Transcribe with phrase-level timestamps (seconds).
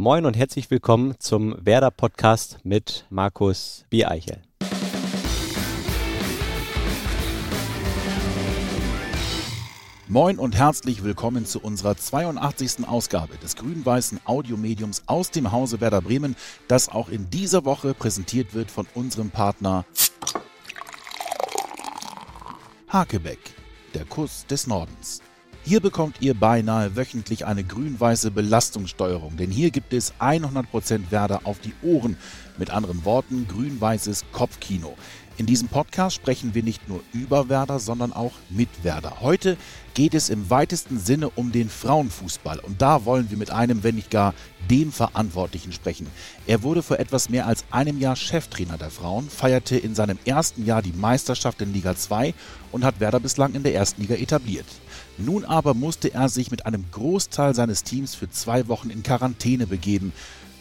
[0.00, 4.40] Moin und herzlich willkommen zum Werder Podcast mit Markus Biereichel.
[10.06, 12.86] Moin und herzlich willkommen zu unserer 82.
[12.86, 16.36] Ausgabe des grün-weißen Audiomediums aus dem Hause Werder Bremen,
[16.68, 19.84] das auch in dieser Woche präsentiert wird von unserem Partner
[22.86, 23.40] Hakebeck,
[23.94, 25.22] der Kuss des Nordens.
[25.68, 31.58] Hier bekommt ihr beinahe wöchentlich eine grün-weiße Belastungssteuerung, denn hier gibt es 100% Werder auf
[31.58, 32.16] die Ohren.
[32.56, 34.96] Mit anderen Worten, grün-weißes Kopfkino.
[35.36, 39.20] In diesem Podcast sprechen wir nicht nur über Werder, sondern auch mit Werder.
[39.20, 39.58] Heute
[39.92, 43.96] geht es im weitesten Sinne um den Frauenfußball und da wollen wir mit einem, wenn
[43.96, 44.32] nicht gar
[44.70, 46.06] dem Verantwortlichen sprechen.
[46.46, 50.64] Er wurde vor etwas mehr als einem Jahr Cheftrainer der Frauen, feierte in seinem ersten
[50.64, 52.32] Jahr die Meisterschaft in Liga 2
[52.72, 54.66] und hat Werder bislang in der ersten Liga etabliert.
[55.20, 59.66] Nun aber musste er sich mit einem Großteil seines Teams für zwei Wochen in Quarantäne
[59.66, 60.12] begeben.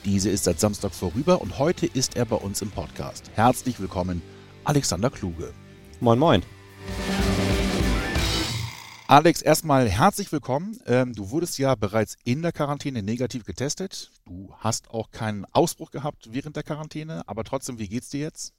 [0.04, 3.30] Diese ist seit Samstag vorüber und heute ist er bei uns im Podcast.
[3.36, 4.24] Herzlich willkommen,
[4.64, 5.54] Alexander Kluge.
[6.00, 6.42] Moin, moin.
[9.08, 10.80] Alex, erstmal herzlich willkommen.
[10.88, 14.10] Ähm, du wurdest ja bereits in der Quarantäne negativ getestet.
[14.26, 18.54] Du hast auch keinen Ausbruch gehabt während der Quarantäne, aber trotzdem, wie geht's dir jetzt?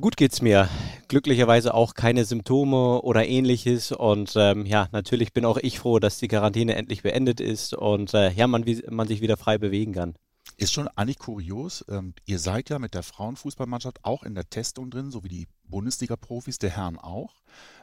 [0.00, 0.68] Gut geht's mir.
[1.08, 3.90] Glücklicherweise auch keine Symptome oder ähnliches.
[3.90, 8.14] Und ähm, ja, natürlich bin auch ich froh, dass die Quarantäne endlich beendet ist und
[8.14, 10.14] äh, ja, man, man sich wieder frei bewegen kann.
[10.56, 11.84] Ist schon eigentlich kurios.
[11.88, 15.48] Ähm, ihr seid ja mit der Frauenfußballmannschaft auch in der Testung drin, so wie die
[15.64, 17.34] Bundesliga-Profis, der Herren auch.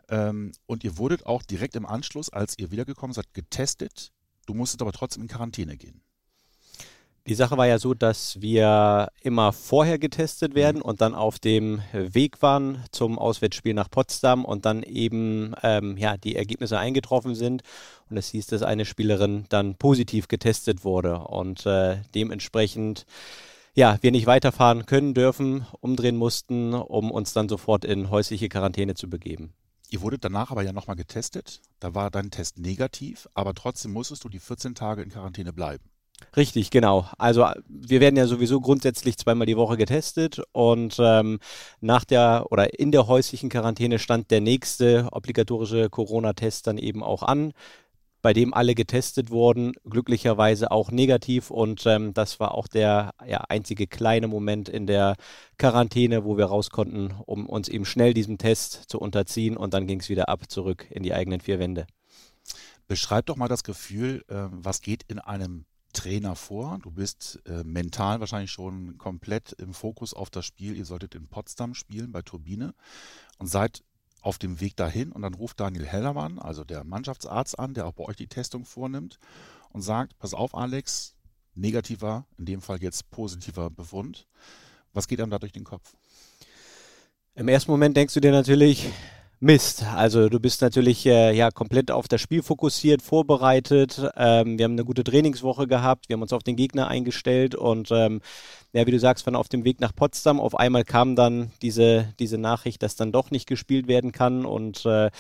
[0.07, 4.13] Ähm, und ihr wurdet auch direkt im Anschluss, als ihr wiedergekommen seid, getestet.
[4.45, 6.04] Du musstest aber trotzdem in Quarantäne gehen.
[7.27, 10.55] Die Sache war ja so, dass wir immer vorher getestet mhm.
[10.55, 15.97] werden und dann auf dem Weg waren zum Auswärtsspiel nach Potsdam und dann eben ähm,
[15.97, 17.63] ja, die Ergebnisse eingetroffen sind.
[18.11, 23.07] Und es hieß, dass eine Spielerin dann positiv getestet wurde und äh, dementsprechend
[23.73, 28.93] ja, wir nicht weiterfahren können dürfen, umdrehen mussten, um uns dann sofort in häusliche Quarantäne
[28.93, 29.53] zu begeben.
[29.89, 31.61] Ihr wurdet danach aber ja nochmal getestet.
[31.79, 35.89] Da war dein Test negativ, aber trotzdem musstest du die 14 Tage in Quarantäne bleiben.
[36.35, 37.07] Richtig, genau.
[37.17, 41.39] Also wir werden ja sowieso grundsätzlich zweimal die Woche getestet und ähm,
[41.81, 47.23] nach der oder in der häuslichen Quarantäne stand der nächste obligatorische Corona-Test dann eben auch
[47.23, 47.53] an,
[48.21, 53.41] bei dem alle getestet wurden, glücklicherweise auch negativ und ähm, das war auch der ja,
[53.49, 55.15] einzige kleine Moment in der
[55.57, 59.85] Quarantäne, wo wir raus konnten, um uns eben schnell diesem Test zu unterziehen und dann
[59.85, 61.87] ging es wieder ab zurück in die eigenen vier Wände.
[62.87, 65.65] Beschreib doch mal das Gefühl, äh, was geht in einem
[65.95, 66.79] Trainer vor.
[66.83, 70.77] Du bist äh, mental wahrscheinlich schon komplett im Fokus auf das Spiel.
[70.77, 72.75] Ihr solltet in Potsdam spielen bei Turbine
[73.39, 73.83] und seid
[74.21, 77.93] auf dem Weg dahin und dann ruft Daniel Hellermann, also der Mannschaftsarzt an, der auch
[77.93, 79.19] bei euch die Testung vornimmt
[79.69, 81.15] und sagt, pass auf Alex,
[81.53, 84.27] negativer, in dem Fall jetzt positiver Befund.
[84.93, 85.95] Was geht einem da durch den Kopf?
[87.35, 88.89] Im ersten Moment denkst du dir natürlich,
[89.39, 89.83] Mist.
[89.95, 94.01] Also du bist natürlich äh, ja komplett auf das Spiel fokussiert, vorbereitet.
[94.15, 97.89] Ähm, wir haben eine gute Trainingswoche gehabt, wir haben uns auf den Gegner eingestellt und
[97.91, 98.21] ähm,
[98.73, 102.13] ja, wie du sagst, von auf dem Weg nach Potsdam auf einmal kam dann diese,
[102.19, 105.11] diese Nachricht, dass dann doch nicht gespielt werden kann und äh,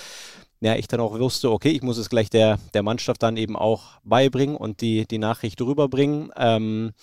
[0.61, 3.55] ja, ich dann auch wusste, okay, ich muss es gleich der, der Mannschaft dann eben
[3.55, 6.31] auch beibringen und die, die Nachricht rüberbringen.
[6.37, 6.93] Ähm,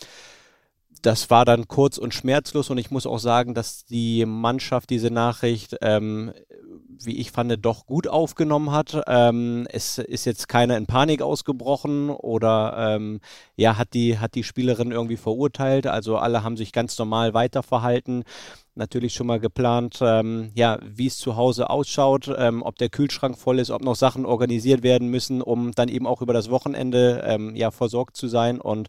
[1.03, 5.11] das war dann kurz und schmerzlos und ich muss auch sagen, dass die Mannschaft diese
[5.11, 6.33] Nachricht, ähm,
[7.05, 9.03] wie ich fand, doch gut aufgenommen hat.
[9.09, 13.21] Ähm, es ist jetzt keiner in Panik ausgebrochen oder ähm,
[13.57, 15.89] ja, hat die, hat die Spielerin irgendwie verurteilt.
[15.89, 18.23] Also alle haben sich ganz normal weiterverhalten
[18.75, 23.39] natürlich schon mal geplant, ähm, ja, wie es zu Hause ausschaut, ähm, ob der Kühlschrank
[23.39, 27.23] voll ist, ob noch Sachen organisiert werden müssen, um dann eben auch über das Wochenende
[27.27, 28.89] ähm, ja versorgt zu sein und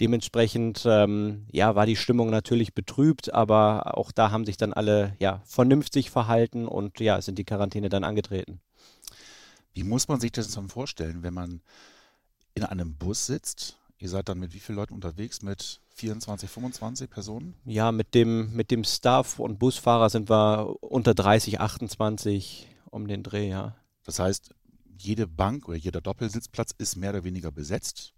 [0.00, 5.14] dementsprechend ähm, ja war die Stimmung natürlich betrübt, aber auch da haben sich dann alle
[5.18, 8.60] ja vernünftig verhalten und ja sind die Quarantäne dann angetreten.
[9.74, 11.60] Wie muss man sich das dann vorstellen, wenn man
[12.54, 13.76] in einem Bus sitzt?
[13.98, 15.42] Ihr seid dann mit wie vielen Leuten unterwegs?
[15.42, 17.54] Mit 24, 25 Personen?
[17.64, 23.22] Ja, mit dem, mit dem Staff und Busfahrer sind wir unter 30, 28 um den
[23.22, 23.76] Dreh, ja.
[24.04, 24.54] Das heißt,
[24.98, 28.14] jede Bank oder jeder Doppelsitzplatz ist mehr oder weniger besetzt.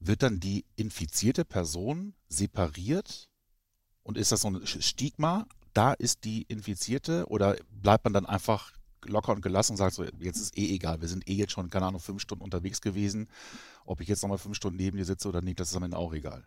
[0.00, 3.28] Wird dann die infizierte Person separiert?
[4.02, 5.46] Und ist das so ein Stigma?
[5.74, 8.72] Da ist die Infizierte oder bleibt man dann einfach
[9.04, 11.70] locker und gelassen und sagt so, jetzt ist eh egal, wir sind eh jetzt schon,
[11.70, 13.28] keine Ahnung, fünf Stunden unterwegs gewesen.
[13.84, 15.96] Ob ich jetzt nochmal fünf Stunden neben dir sitze oder nicht, das ist am Ende
[15.96, 16.46] auch egal.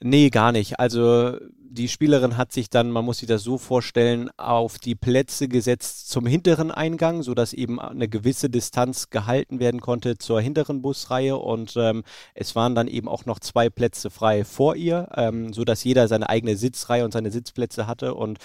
[0.00, 0.80] Nee, gar nicht.
[0.80, 1.36] Also
[1.74, 6.10] die Spielerin hat sich dann, man muss sich das so vorstellen, auf die Plätze gesetzt
[6.10, 11.74] zum hinteren Eingang, sodass eben eine gewisse Distanz gehalten werden konnte zur hinteren Busreihe und
[11.76, 12.02] ähm,
[12.34, 16.28] es waren dann eben auch noch zwei Plätze frei vor ihr, ähm, sodass jeder seine
[16.28, 18.38] eigene Sitzreihe und seine Sitzplätze hatte und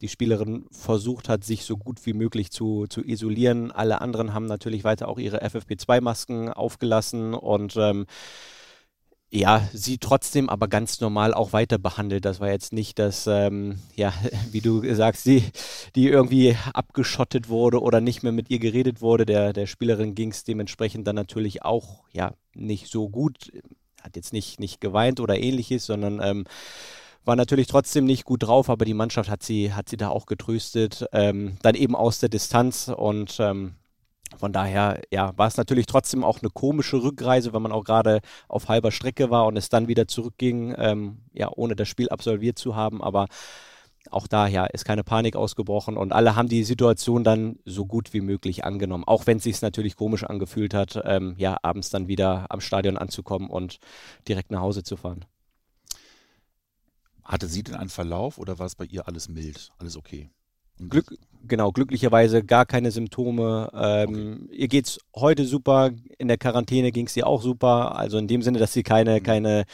[0.00, 3.70] die Spielerin versucht hat, sich so gut wie möglich zu, zu isolieren.
[3.70, 8.06] Alle anderen haben natürlich weiter auch ihre FFP2-Masken aufgelassen und ähm,
[9.34, 12.26] ja, sie trotzdem aber ganz normal auch weiter behandelt.
[12.26, 14.12] Das war jetzt nicht, dass, ähm, ja,
[14.50, 15.42] wie du sagst, die,
[15.96, 19.24] die irgendwie abgeschottet wurde oder nicht mehr mit ihr geredet wurde.
[19.24, 23.50] Der, der Spielerin ging es dementsprechend dann natürlich auch, ja, nicht so gut.
[24.02, 26.44] Hat jetzt nicht, nicht geweint oder ähnliches, sondern ähm,
[27.24, 30.26] war natürlich trotzdem nicht gut drauf, aber die Mannschaft hat sie, hat sie da auch
[30.26, 31.06] getröstet.
[31.12, 33.76] Ähm, dann eben aus der Distanz und ähm,
[34.36, 38.20] von daher, ja, war es natürlich trotzdem auch eine komische Rückreise, wenn man auch gerade
[38.48, 42.58] auf halber Strecke war und es dann wieder zurückging, ähm, ja, ohne das Spiel absolviert
[42.58, 43.02] zu haben.
[43.02, 43.26] Aber
[44.10, 48.12] auch da, ja, ist keine Panik ausgebrochen und alle haben die Situation dann so gut
[48.12, 49.04] wie möglich angenommen.
[49.04, 52.96] Auch wenn es sich natürlich komisch angefühlt hat, ähm, ja, abends dann wieder am Stadion
[52.96, 53.78] anzukommen und
[54.28, 55.24] direkt nach Hause zu fahren.
[57.22, 60.30] Hatte sie denn einen Verlauf oder war es bei ihr alles mild, alles okay?
[60.88, 63.70] Glück, genau, glücklicherweise gar keine Symptome.
[63.74, 64.56] Ähm, okay.
[64.56, 65.90] Ihr geht's heute super.
[66.18, 67.96] In der Quarantäne ging es ihr auch super.
[67.96, 69.22] Also in dem Sinne, dass sie keine, mhm.
[69.22, 69.64] keine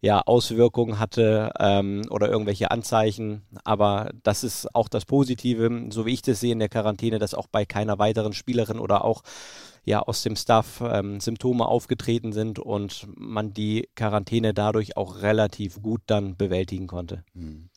[0.00, 3.42] ja, Auswirkungen hatte ähm, oder irgendwelche Anzeichen.
[3.64, 7.34] Aber das ist auch das Positive, so wie ich das sehe in der Quarantäne, dass
[7.34, 9.22] auch bei keiner weiteren Spielerin oder auch
[9.84, 15.82] ja aus dem Staff ähm, Symptome aufgetreten sind und man die Quarantäne dadurch auch relativ
[15.82, 17.24] gut dann bewältigen konnte.
[17.34, 17.68] Mhm.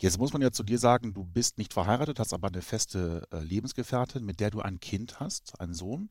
[0.00, 3.26] Jetzt muss man ja zu dir sagen, du bist nicht verheiratet, hast aber eine feste
[3.32, 6.10] äh, Lebensgefährtin, mit der du ein Kind hast, einen Sohn.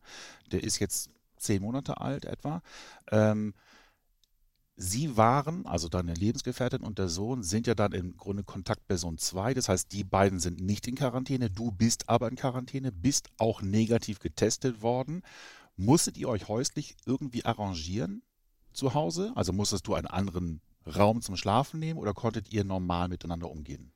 [0.51, 2.61] Der ist jetzt zehn Monate alt etwa.
[3.11, 3.53] Ähm,
[4.75, 9.53] Sie waren, also deine Lebensgefährtin und der Sohn, sind ja dann im Grunde Kontaktperson 2.
[9.53, 11.51] Das heißt, die beiden sind nicht in Quarantäne.
[11.51, 15.21] Du bist aber in Quarantäne, bist auch negativ getestet worden.
[15.75, 18.23] Musstet ihr euch häuslich irgendwie arrangieren
[18.73, 19.31] zu Hause?
[19.35, 23.93] Also musstest du einen anderen Raum zum Schlafen nehmen oder konntet ihr normal miteinander umgehen?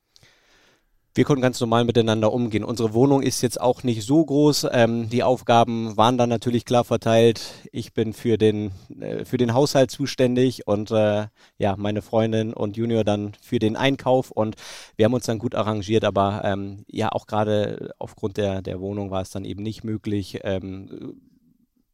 [1.18, 2.62] wir konnten ganz normal miteinander umgehen.
[2.62, 4.68] Unsere Wohnung ist jetzt auch nicht so groß.
[4.70, 7.40] Ähm, die Aufgaben waren dann natürlich klar verteilt.
[7.72, 8.70] Ich bin für den,
[9.00, 11.26] äh, für den Haushalt zuständig und äh,
[11.58, 14.54] ja, meine Freundin und Junior dann für den Einkauf und
[14.94, 19.10] wir haben uns dann gut arrangiert, aber ähm, ja, auch gerade aufgrund der, der Wohnung
[19.10, 20.38] war es dann eben nicht möglich.
[20.44, 21.20] Ähm,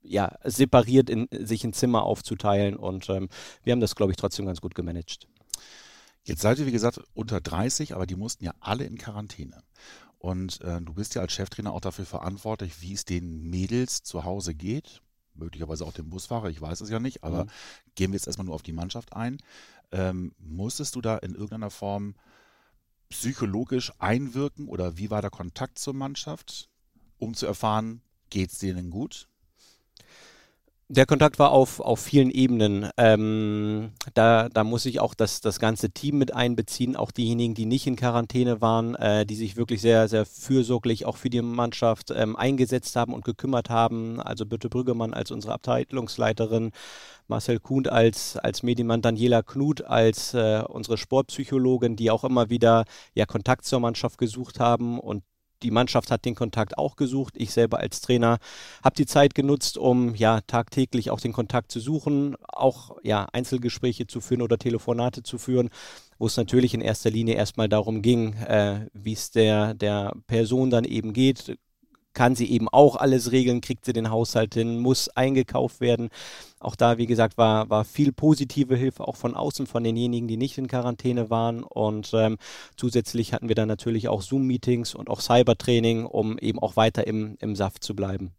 [0.05, 3.29] ja, separiert in, sich ein Zimmer aufzuteilen und ähm,
[3.63, 5.27] wir haben das, glaube ich, trotzdem ganz gut gemanagt.
[6.25, 9.63] Jetzt seid ihr, wie gesagt, unter 30, aber die mussten ja alle in Quarantäne.
[10.19, 14.25] Und äh, du bist ja als Cheftrainer auch dafür verantwortlich, wie es den Mädels zu
[14.25, 15.03] Hause geht.
[15.35, 17.49] Möglicherweise auch dem Busfahrer, ich weiß es ja nicht, aber mhm.
[17.95, 19.39] gehen wir jetzt erstmal nur auf die Mannschaft ein.
[19.93, 22.15] Ähm, musstest du da in irgendeiner Form
[23.11, 26.71] psychologisch einwirken oder wie war der Kontakt zur Mannschaft,
[27.19, 29.29] um zu erfahren, geht es denen gut?
[30.89, 32.91] Der Kontakt war auf, auf vielen Ebenen.
[32.99, 37.65] Ähm, da, da muss ich auch das, das ganze Team mit einbeziehen, auch diejenigen, die
[37.65, 42.11] nicht in Quarantäne waren, äh, die sich wirklich sehr, sehr fürsorglich auch für die Mannschaft
[42.15, 44.21] ähm, eingesetzt haben und gekümmert haben.
[44.21, 46.71] Also Birte Brüggemann als unsere Abteilungsleiterin,
[47.29, 52.85] Marcel Kuhn als, als Medienmann, Daniela Knut als äh, unsere Sportpsychologin, die auch immer wieder
[53.15, 55.23] ja, Kontakt zur Mannschaft gesucht haben und
[55.65, 57.35] die Mannschaft hat den Kontakt auch gesucht.
[57.37, 58.39] Ich selber als Trainer
[58.85, 64.07] habe die Zeit genutzt, um ja tagtäglich auch den Kontakt zu suchen, auch ja Einzelgespräche
[64.07, 65.71] zu führen oder Telefonate zu führen,
[66.19, 70.71] wo es natürlich in erster Linie erstmal darum ging, äh, wie es der, der Person
[70.71, 71.57] dann eben geht,
[72.15, 76.09] kann sie eben auch alles regeln, kriegt sie den Haushalt hin, muss eingekauft werden.
[76.61, 80.37] Auch da, wie gesagt, war, war viel positive Hilfe auch von außen, von denjenigen, die
[80.37, 81.63] nicht in Quarantäne waren.
[81.63, 82.39] Und ähm,
[82.77, 87.37] zusätzlich hatten wir dann natürlich auch Zoom-Meetings und auch Cybertraining, um eben auch weiter im,
[87.41, 88.33] im Saft zu bleiben.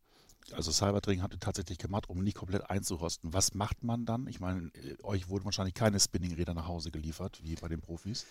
[0.53, 3.33] Also Cybertraining habt ihr tatsächlich gemacht, um nicht komplett einzurosten.
[3.33, 4.27] Was macht man dann?
[4.27, 8.25] Ich meine, äh, euch wurden wahrscheinlich keine Spinningräder nach Hause geliefert, wie bei den Profis.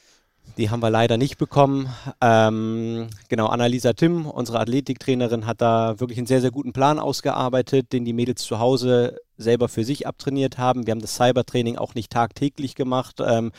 [0.56, 1.88] Die haben wir leider nicht bekommen.
[2.20, 7.92] Ähm, genau, Annalisa Timm, unsere Athletiktrainerin, hat da wirklich einen sehr, sehr guten Plan ausgearbeitet,
[7.92, 10.86] den die Mädels zu Hause selber für sich abtrainiert haben.
[10.86, 13.50] Wir haben das Cybertraining auch nicht tagtäglich gemacht, ähm,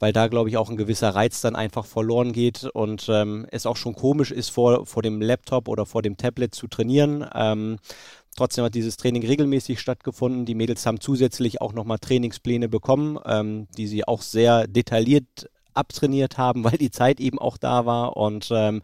[0.00, 3.64] weil da, glaube ich, auch ein gewisser Reiz dann einfach verloren geht und ähm, es
[3.64, 7.24] auch schon komisch ist, vor, vor dem Laptop oder vor dem Tablet zu trainieren.
[7.34, 7.78] Ähm,
[8.34, 10.46] Trotzdem hat dieses Training regelmäßig stattgefunden.
[10.46, 16.38] Die Mädels haben zusätzlich auch nochmal Trainingspläne bekommen, ähm, die sie auch sehr detailliert abtrainiert
[16.38, 18.82] haben, weil die Zeit eben auch da war und ähm,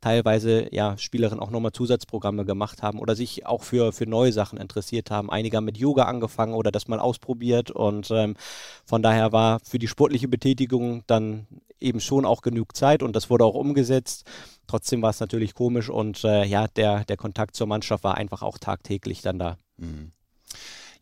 [0.00, 4.58] teilweise ja Spielerinnen auch nochmal Zusatzprogramme gemacht haben oder sich auch für, für neue Sachen
[4.58, 5.30] interessiert haben.
[5.30, 8.36] Einige haben mit Yoga angefangen oder das mal ausprobiert und ähm,
[8.84, 11.46] von daher war für die sportliche Betätigung dann
[11.80, 14.24] eben schon auch genug Zeit und das wurde auch umgesetzt.
[14.66, 18.42] Trotzdem war es natürlich komisch und äh, ja, der, der Kontakt zur Mannschaft war einfach
[18.42, 19.56] auch tagtäglich dann da.
[19.78, 20.12] Mhm.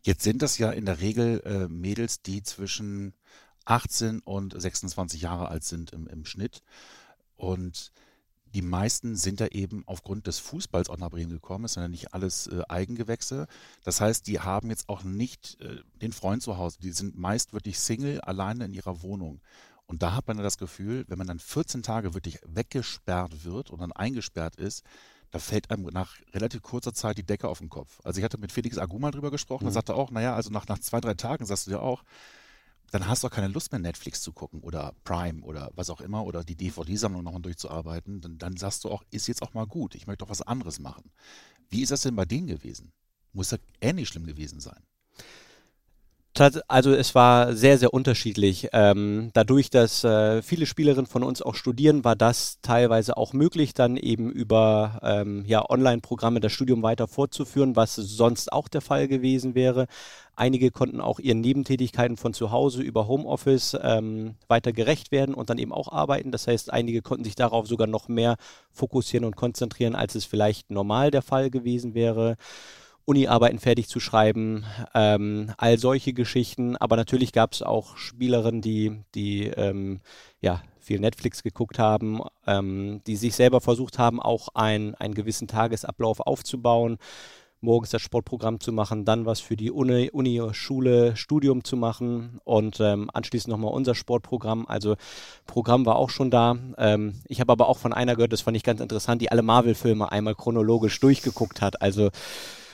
[0.01, 3.13] Jetzt sind das ja in der Regel äh, Mädels, die zwischen
[3.69, 6.63] 18 und 26 Jahre alt sind im, im Schnitt.
[7.35, 7.91] Und
[8.55, 11.65] die meisten sind da eben aufgrund des Fußballs auch nach Bremen gekommen.
[11.65, 13.47] Es sind ja nicht alles äh, Eigengewächse.
[13.83, 16.79] Das heißt, die haben jetzt auch nicht äh, den Freund zu Hause.
[16.81, 19.39] Die sind meist wirklich Single, alleine in ihrer Wohnung.
[19.85, 23.81] Und da hat man das Gefühl, wenn man dann 14 Tage wirklich weggesperrt wird und
[23.81, 24.83] dann eingesperrt ist,
[25.29, 27.99] da fällt einem nach relativ kurzer Zeit die Decke auf den Kopf.
[28.03, 29.69] Also ich hatte mit Felix Aguma drüber gesprochen, mhm.
[29.69, 32.03] er sagte auch, naja, also nach, nach zwei, drei Tagen sagst du dir auch,
[32.89, 36.01] dann hast du auch keine Lust mehr, Netflix zu gucken oder Prime oder was auch
[36.01, 38.21] immer oder die DVD-Sammlung nochmal durchzuarbeiten.
[38.21, 40.79] Dann, dann sagst du auch, ist jetzt auch mal gut, ich möchte doch was anderes
[40.79, 41.11] machen.
[41.69, 42.91] Wie ist das denn bei denen gewesen?
[43.33, 44.81] Muss das ähnlich schlimm gewesen sein?
[46.39, 48.69] Also es war sehr, sehr unterschiedlich.
[48.71, 53.73] Ähm, dadurch, dass äh, viele Spielerinnen von uns auch studieren, war das teilweise auch möglich,
[53.73, 59.07] dann eben über ähm, ja, Online-Programme das Studium weiter fortzuführen, was sonst auch der Fall
[59.07, 59.87] gewesen wäre.
[60.35, 65.49] Einige konnten auch ihren Nebentätigkeiten von zu Hause über Homeoffice ähm, weiter gerecht werden und
[65.49, 66.31] dann eben auch arbeiten.
[66.31, 68.37] Das heißt, einige konnten sich darauf sogar noch mehr
[68.71, 72.37] fokussieren und konzentrieren, als es vielleicht normal der Fall gewesen wäre.
[73.09, 76.77] Uni-Arbeiten fertig zu schreiben, ähm, all solche Geschichten.
[76.77, 79.99] Aber natürlich gab es auch Spielerinnen, die, die ähm,
[80.41, 85.47] ja, viel Netflix geguckt haben, ähm, die sich selber versucht haben, auch ein, einen gewissen
[85.47, 86.99] Tagesablauf aufzubauen,
[87.61, 92.39] morgens das Sportprogramm zu machen, dann was für die Uni, Uni Schule, Studium zu machen
[92.43, 94.65] und ähm, anschließend nochmal unser Sportprogramm.
[94.67, 94.95] Also
[95.47, 96.55] Programm war auch schon da.
[96.77, 99.41] Ähm, ich habe aber auch von einer gehört, das fand ich ganz interessant, die alle
[99.41, 101.81] Marvel-Filme einmal chronologisch durchgeguckt hat.
[101.81, 102.11] Also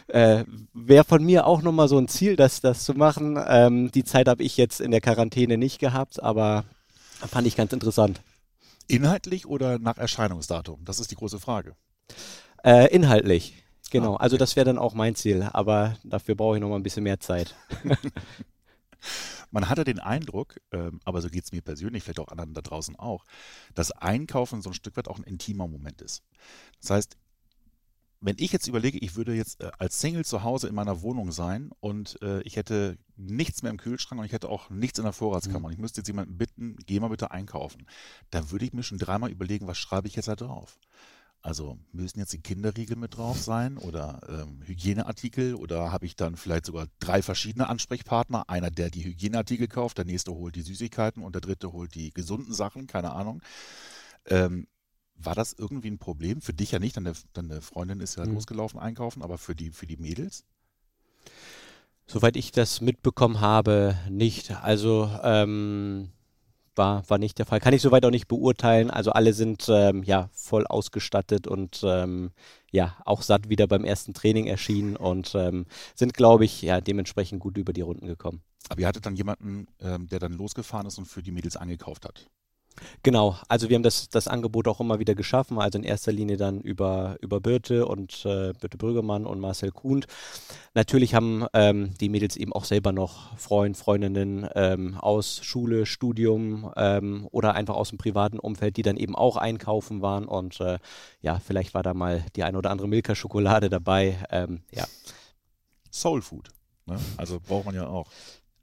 [0.08, 0.44] äh,
[0.74, 3.40] Wäre von mir auch nochmal so ein Ziel, das, das zu machen.
[3.48, 6.66] Ähm, die Zeit habe ich jetzt in der Quarantäne nicht gehabt, aber
[7.28, 8.22] fand ich ganz interessant.
[8.88, 10.86] Inhaltlich oder nach Erscheinungsdatum?
[10.86, 11.76] Das ist die große Frage.
[12.64, 14.12] Äh, inhaltlich, genau.
[14.12, 14.24] Ah, okay.
[14.24, 17.20] Also das wäre dann auch mein Ziel, aber dafür brauche ich nochmal ein bisschen mehr
[17.20, 17.56] Zeit.
[19.52, 22.62] Man hatte den Eindruck, ähm, aber so geht es mir persönlich, vielleicht auch anderen da
[22.62, 23.24] draußen auch,
[23.74, 26.24] dass Einkaufen so ein Stück weit auch ein intimer Moment ist.
[26.82, 27.18] Das heißt,
[28.26, 31.32] wenn ich jetzt überlege, ich würde jetzt äh, als Single zu Hause in meiner Wohnung
[31.32, 35.06] sein und äh, ich hätte nichts mehr im Kühlschrank und ich hätte auch nichts in
[35.06, 35.66] der Vorratskammer mhm.
[35.66, 37.86] und ich müsste jetzt jemanden bitten, geh mal bitte einkaufen,
[38.32, 40.80] da würde ich mir schon dreimal überlegen, was schreibe ich jetzt da drauf?
[41.42, 46.38] Also müssen jetzt die Kinderriegel mit drauf sein oder ähm, Hygieneartikel oder habe ich dann
[46.38, 48.50] vielleicht sogar drei verschiedene Ansprechpartner?
[48.50, 52.12] Einer, der die Hygieneartikel kauft, der nächste holt die Süßigkeiten und der dritte holt die
[52.12, 53.44] gesunden Sachen, keine Ahnung.
[54.26, 54.66] Ähm,
[55.18, 56.42] war das irgendwie ein Problem?
[56.42, 58.36] Für dich ja nicht, deine, deine Freundin ist ja mhm.
[58.36, 60.46] losgelaufen einkaufen, aber für die, für die Mädels?
[62.08, 64.52] Soweit ich das mitbekommen habe, nicht.
[64.52, 66.10] Also ähm,
[66.76, 67.60] war, war nicht der Fall.
[67.60, 68.92] Kann ich soweit auch nicht beurteilen.
[68.92, 72.32] Also alle sind ähm, ja voll ausgestattet und ähm,
[72.72, 77.40] ja auch satt wieder beim ersten Training erschienen und ähm, sind, glaube ich, ja dementsprechend
[77.40, 78.44] gut über die Runden gekommen.
[78.70, 82.06] Aber ihr hattet dann jemanden, ähm, der dann losgefahren ist und für die Mädels eingekauft
[82.06, 82.30] hat?
[83.04, 86.38] Genau, also wir haben das, das Angebot auch immer wieder geschaffen, also in erster Linie
[86.38, 90.06] dann über, über Birte und äh, Birte Brüggemann und Marcel Kuhn.
[90.74, 96.72] Natürlich haben ähm, die Mädels eben auch selber noch Freund, Freundinnen ähm, aus Schule, Studium
[96.76, 100.80] ähm, oder einfach aus dem privaten Umfeld, die dann eben auch einkaufen waren und äh,
[101.22, 104.18] ja, vielleicht war da mal die ein oder andere Milka-Schokolade dabei.
[104.30, 104.86] Ähm, ja.
[105.92, 106.50] Soul Food,
[106.86, 107.00] ne?
[107.18, 108.08] also braucht man ja auch.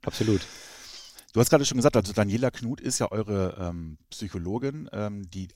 [0.05, 0.41] Absolut.
[1.33, 5.47] Du hast gerade schon gesagt, also Daniela Knut ist ja eure ähm, Psychologin, ähm, die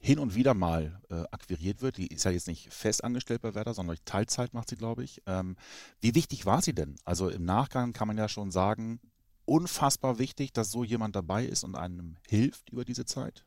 [0.00, 1.98] hin und wieder mal äh, akquiriert wird.
[1.98, 5.22] Die ist ja jetzt nicht fest angestellt bei Werder, sondern Teilzeit macht sie, glaube ich.
[5.26, 5.56] Ähm,
[6.00, 6.96] wie wichtig war sie denn?
[7.04, 8.98] Also im Nachgang kann man ja schon sagen,
[9.44, 13.44] unfassbar wichtig, dass so jemand dabei ist und einem hilft über diese Zeit.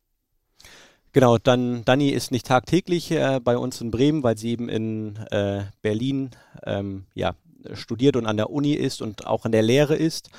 [1.12, 5.18] Genau, dann Dani ist nicht tagtäglich äh, bei uns in Bremen, weil sie eben in
[5.32, 6.32] äh, Berlin
[6.64, 7.36] ähm, ja,
[7.74, 10.30] studiert und an der Uni ist und auch in der Lehre ist.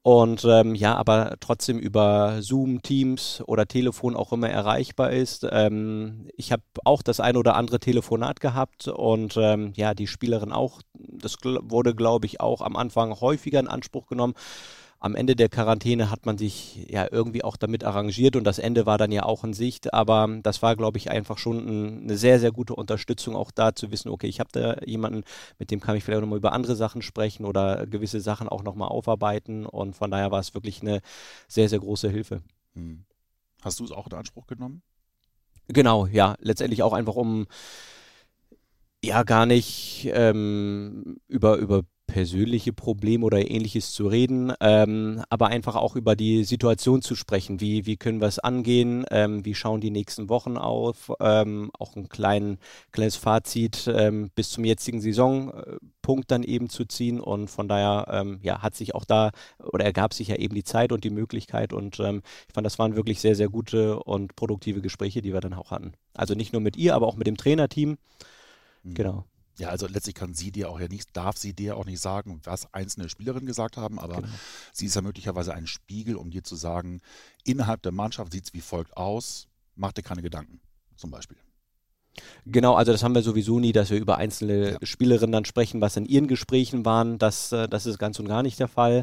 [0.00, 5.46] Und ähm, ja, aber trotzdem über Zoom, Teams oder Telefon auch immer erreichbar ist.
[5.48, 10.50] Ähm, ich habe auch das ein oder andere Telefonat gehabt und ähm, ja, die Spielerin
[10.50, 10.80] auch.
[10.94, 14.34] Das wurde, glaube ich, auch am Anfang häufiger in Anspruch genommen
[15.02, 18.86] am Ende der Quarantäne hat man sich ja irgendwie auch damit arrangiert und das Ende
[18.86, 19.92] war dann ja auch in Sicht.
[19.92, 23.74] Aber das war, glaube ich, einfach schon ein, eine sehr, sehr gute Unterstützung, auch da
[23.74, 25.24] zu wissen, okay, ich habe da jemanden,
[25.58, 28.90] mit dem kann ich vielleicht nochmal über andere Sachen sprechen oder gewisse Sachen auch nochmal
[28.90, 29.66] aufarbeiten.
[29.66, 31.00] Und von daher war es wirklich eine
[31.48, 32.40] sehr, sehr große Hilfe.
[32.74, 33.04] Hm.
[33.62, 34.82] Hast du es auch in Anspruch genommen?
[35.66, 37.48] Genau, ja, letztendlich auch einfach um
[39.04, 45.76] ja gar nicht ähm, über, über persönliche Probleme oder ähnliches zu reden, ähm, aber einfach
[45.76, 47.58] auch über die Situation zu sprechen.
[47.62, 49.06] Wie, wie können wir es angehen?
[49.10, 51.10] Ähm, wie schauen die nächsten Wochen auf?
[51.20, 52.58] Ähm, auch ein klein,
[52.90, 57.18] kleines Fazit ähm, bis zum jetzigen Saisonpunkt dann eben zu ziehen.
[57.18, 59.30] Und von daher ähm, ja, hat sich auch da
[59.62, 61.72] oder ergab sich ja eben die Zeit und die Möglichkeit.
[61.72, 65.40] Und ähm, ich fand, das waren wirklich sehr, sehr gute und produktive Gespräche, die wir
[65.40, 65.94] dann auch hatten.
[66.12, 67.96] Also nicht nur mit ihr, aber auch mit dem Trainerteam.
[68.82, 68.94] Mhm.
[68.94, 69.24] Genau.
[69.58, 72.40] Ja, also letztlich kann sie dir auch ja nicht, darf sie dir auch nicht sagen,
[72.44, 74.28] was einzelne Spielerinnen gesagt haben, aber genau.
[74.72, 77.00] sie ist ja möglicherweise ein Spiegel, um dir zu sagen,
[77.44, 80.60] innerhalb der Mannschaft sieht es wie folgt aus, mach dir keine Gedanken,
[80.96, 81.36] zum Beispiel.
[82.46, 84.78] Genau, also das haben wir sowieso nie, dass wir über einzelne ja.
[84.82, 87.18] Spielerinnen dann sprechen, was in ihren Gesprächen waren.
[87.18, 89.02] Das, äh, das ist ganz und gar nicht der Fall.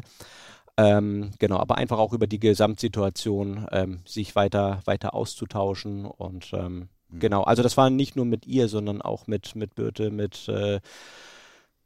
[0.76, 6.88] Ähm, genau, aber einfach auch über die Gesamtsituation ähm, sich weiter, weiter auszutauschen und ähm.
[7.18, 10.80] Genau, also das war nicht nur mit ihr, sondern auch mit, mit Birte, mit äh,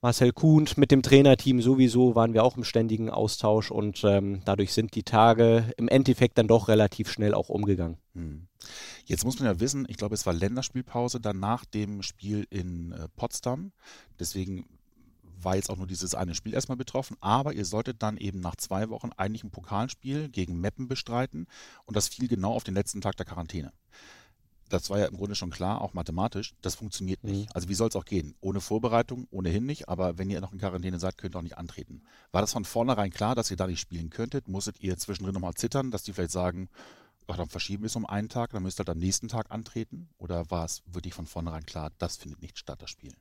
[0.05, 4.75] Marcel Kuhn, mit dem Trainerteam sowieso waren wir auch im ständigen Austausch und ähm, dadurch
[4.75, 7.97] sind die Tage im Endeffekt dann doch relativ schnell auch umgegangen.
[8.13, 8.49] Mhm.
[9.07, 12.93] Jetzt muss man ja wissen, ich glaube, es war Länderspielpause dann nach dem Spiel in
[12.93, 13.73] äh, Potsdam.
[14.21, 14.67] Deswegen
[15.41, 18.57] war jetzt auch nur dieses eine Spiel erstmal betroffen, aber ihr solltet dann eben nach
[18.57, 21.47] zwei Wochen eigentlich ein Pokalspiel gegen Meppen bestreiten
[21.87, 23.73] und das fiel genau auf den letzten Tag der Quarantäne
[24.69, 27.49] das war ja im Grunde schon klar, auch mathematisch, das funktioniert nicht.
[27.49, 27.53] Mhm.
[27.55, 28.35] Also wie soll es auch gehen?
[28.41, 31.59] Ohne Vorbereitung, ohnehin nicht, aber wenn ihr noch in Quarantäne seid, könnt ihr auch nicht
[31.59, 32.03] antreten.
[32.33, 34.49] War das von vornherein klar, dass ihr da nicht spielen könntet?
[34.49, 36.69] Musstet ihr zwischendrin nochmal zittern, dass die vielleicht sagen,
[37.27, 39.51] ach, dann verschieben wir es um einen Tag, dann müsst ihr halt am nächsten Tag
[39.51, 40.09] antreten?
[40.19, 43.15] Oder war es wirklich von vornherein klar, das findet nicht statt, das Spiel?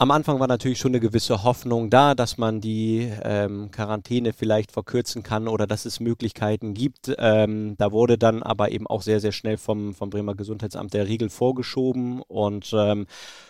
[0.00, 4.72] Am Anfang war natürlich schon eine gewisse Hoffnung da, dass man die ähm, Quarantäne vielleicht
[4.72, 7.14] verkürzen kann oder dass es Möglichkeiten gibt.
[7.18, 11.06] Ähm, da wurde dann aber eben auch sehr, sehr schnell vom, vom Bremer Gesundheitsamt der
[11.06, 13.08] Riegel vorgeschoben und ähm,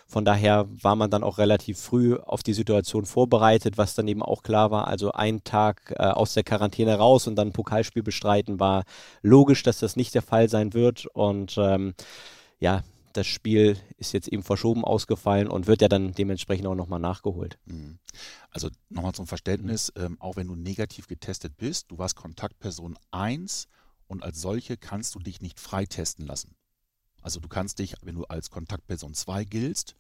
[0.09, 4.25] von daher war man dann auch relativ früh auf die Situation vorbereitet, was dann eben
[4.25, 4.89] auch klar war.
[4.89, 8.83] Also ein Tag äh, aus der Quarantäne raus und dann Pokalspiel bestreiten war
[9.23, 11.95] logisch, dass das nicht der Fall sein wird und ähm,
[12.59, 17.01] ja, das Spiel ist jetzt eben verschoben ausgefallen und wird ja dann dementsprechend auch nochmal
[17.01, 17.59] nachgeholt.
[17.65, 17.99] Mhm.
[18.51, 23.69] Also nochmal zum Verständnis, ähm, auch wenn du negativ getestet bist, du warst Kontaktperson 1
[24.07, 26.55] und als solche kannst du dich nicht freitesten lassen.
[27.23, 29.95] Also du kannst dich, wenn du als Kontaktperson 2 giltst,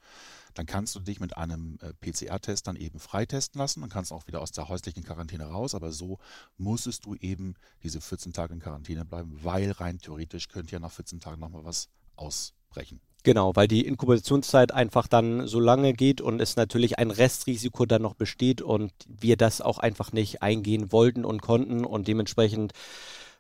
[0.55, 4.27] dann kannst du dich mit einem äh, PCR-Test dann eben freitesten lassen und kannst auch
[4.27, 5.75] wieder aus der häuslichen Quarantäne raus.
[5.75, 6.18] Aber so
[6.57, 10.92] musstest du eben diese 14 Tage in Quarantäne bleiben, weil rein theoretisch könnte ja nach
[10.92, 13.00] 14 Tagen nochmal was aus brechen.
[13.22, 18.00] Genau, weil die Inkubationszeit einfach dann so lange geht und es natürlich ein Restrisiko dann
[18.00, 22.72] noch besteht und wir das auch einfach nicht eingehen wollten und konnten und dementsprechend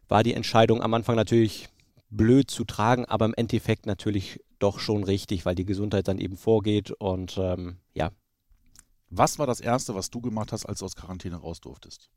[0.08, 1.68] war die Entscheidung am Anfang natürlich
[2.10, 6.36] blöd zu tragen, aber im Endeffekt natürlich doch schon richtig, weil die Gesundheit dann eben
[6.36, 8.10] vorgeht und ähm, ja.
[9.08, 12.10] Was war das Erste, was du gemacht hast, als du aus Quarantäne raus durftest?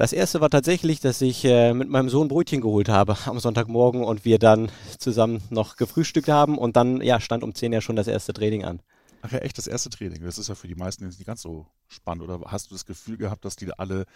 [0.00, 4.02] Das erste war tatsächlich, dass ich äh, mit meinem Sohn Brötchen geholt habe am Sonntagmorgen
[4.02, 7.96] und wir dann zusammen noch gefrühstückt haben und dann ja, stand um 10 ja schon
[7.96, 8.80] das erste Training an.
[9.20, 10.22] Ach ja, echt das erste Training.
[10.22, 12.24] Das ist ja für die meisten jetzt nicht ganz so spannend.
[12.24, 14.06] Oder hast du das Gefühl gehabt, dass die alle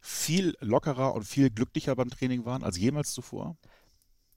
[0.00, 3.56] viel lockerer und viel glücklicher beim Training waren als jemals zuvor?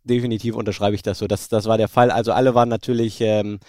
[0.03, 1.25] Definitiv unterschreibe ich das so.
[1.25, 2.12] Das, das war der Fall.
[2.12, 3.60] Also alle waren natürlich ähm,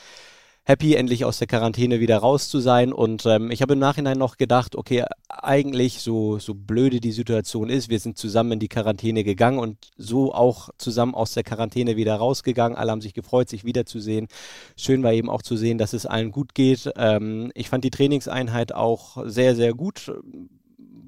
[0.66, 2.92] happy, endlich aus der Quarantäne wieder raus zu sein.
[2.92, 7.68] Und ähm, ich habe im Nachhinein noch gedacht, okay, eigentlich so, so blöde die Situation
[7.68, 11.96] ist, wir sind zusammen in die Quarantäne gegangen und so auch zusammen aus der Quarantäne
[11.96, 12.79] wieder rausgegangen.
[12.79, 14.29] Alle haben sich gefreut, sich wiederzusehen.
[14.77, 16.90] Schön war eben auch zu sehen, dass es allen gut geht.
[16.96, 20.12] Ähm, ich fand die Trainingseinheit auch sehr, sehr gut,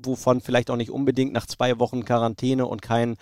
[0.03, 3.16] wovon vielleicht auch nicht unbedingt nach zwei Wochen Quarantäne und kein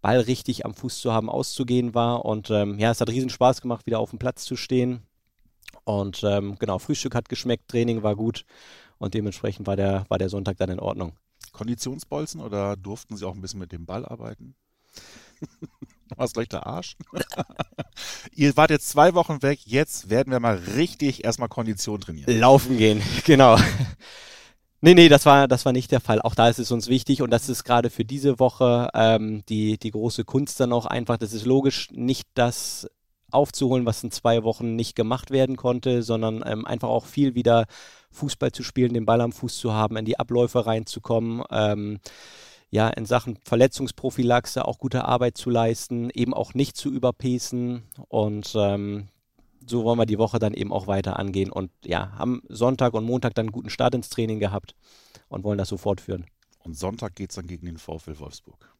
[0.00, 2.24] Ball richtig am Fuß zu haben, auszugehen war.
[2.24, 5.02] Und ähm, ja, es hat riesen Spaß gemacht, wieder auf dem Platz zu stehen.
[5.84, 8.44] Und ähm, genau, Frühstück hat geschmeckt, Training war gut
[8.98, 11.12] und dementsprechend war der, war der Sonntag dann in Ordnung.
[11.52, 14.54] Konditionsbolzen oder durften Sie auch ein bisschen mit dem Ball arbeiten?
[16.16, 16.96] Was gleich der Arsch?
[18.34, 22.38] Ihr wart jetzt zwei Wochen weg, jetzt werden wir mal richtig erstmal Kondition trainieren.
[22.38, 23.58] Laufen gehen, genau.
[24.80, 26.20] Nee, nee, das war, das war nicht der Fall.
[26.20, 29.78] Auch da ist es uns wichtig und das ist gerade für diese Woche ähm, die,
[29.78, 31.16] die große Kunst dann auch einfach.
[31.16, 32.86] Das ist logisch nicht das
[33.34, 37.66] aufzuholen, was in zwei Wochen nicht gemacht werden konnte, sondern ähm, einfach auch viel wieder
[38.12, 41.42] Fußball zu spielen, den Ball am Fuß zu haben, in die Abläufe reinzukommen.
[41.50, 42.00] Ähm,
[42.70, 48.52] ja, in Sachen Verletzungsprophylaxe auch gute Arbeit zu leisten, eben auch nicht zu überpacen und
[48.56, 49.08] ähm,
[49.66, 53.04] so wollen wir die Woche dann eben auch weiter angehen und ja, haben Sonntag und
[53.04, 54.74] Montag dann einen guten Start ins Training gehabt
[55.28, 56.26] und wollen das so fortführen.
[56.64, 58.73] Und Sonntag geht es dann gegen den VfL Wolfsburg.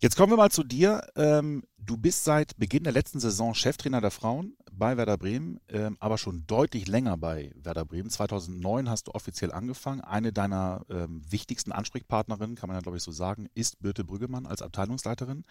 [0.00, 1.02] Jetzt kommen wir mal zu dir.
[1.16, 5.96] Ähm, du bist seit Beginn der letzten Saison Cheftrainer der Frauen bei Werder Bremen, ähm,
[5.98, 8.08] aber schon deutlich länger bei Werder Bremen.
[8.08, 10.00] 2009 hast du offiziell angefangen.
[10.00, 14.46] Eine deiner ähm, wichtigsten Ansprechpartnerinnen, kann man ja glaube ich so sagen, ist Birte Brüggemann
[14.46, 15.44] als Abteilungsleiterin,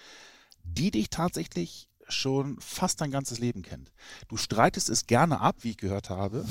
[0.64, 3.92] die dich tatsächlich schon fast dein ganzes Leben kennt.
[4.30, 6.46] Du streitest es gerne ab, wie ich gehört habe,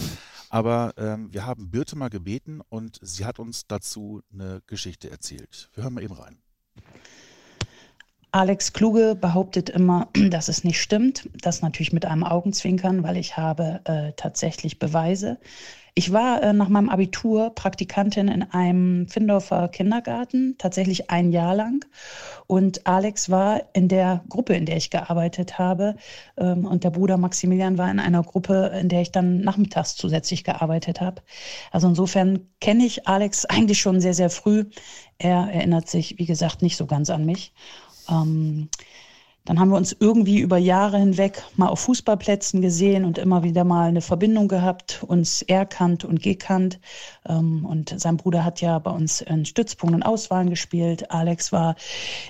[0.50, 0.92] aber
[1.30, 5.70] wir haben Birte mal gebeten und sie hat uns dazu eine Geschichte erzählt.
[5.72, 6.37] Wir hören mal eben rein.
[8.37, 11.27] Alex Kluge behauptet immer, dass es nicht stimmt.
[11.40, 15.38] Das natürlich mit einem Augenzwinkern, weil ich habe äh, tatsächlich Beweise.
[15.94, 21.87] Ich war äh, nach meinem Abitur Praktikantin in einem Findorfer Kindergarten, tatsächlich ein Jahr lang.
[22.46, 25.96] Und Alex war in der Gruppe, in der ich gearbeitet habe.
[26.37, 30.44] Ähm, und der Bruder Maximilian war in einer Gruppe, in der ich dann nachmittags zusätzlich
[30.44, 31.22] gearbeitet habe.
[31.72, 34.66] Also insofern kenne ich Alex eigentlich schon sehr, sehr früh.
[35.16, 37.55] Er erinnert sich, wie gesagt, nicht so ganz an mich.
[38.09, 38.69] Ähm,
[39.46, 43.62] dann haben wir uns irgendwie über Jahre hinweg mal auf Fußballplätzen gesehen und immer wieder
[43.62, 46.80] mal eine Verbindung gehabt, uns erkannt und gekannt.
[47.28, 51.12] Ähm, und sein Bruder hat ja bei uns in Stützpunkt und Auswahlen gespielt.
[51.12, 51.76] Alex war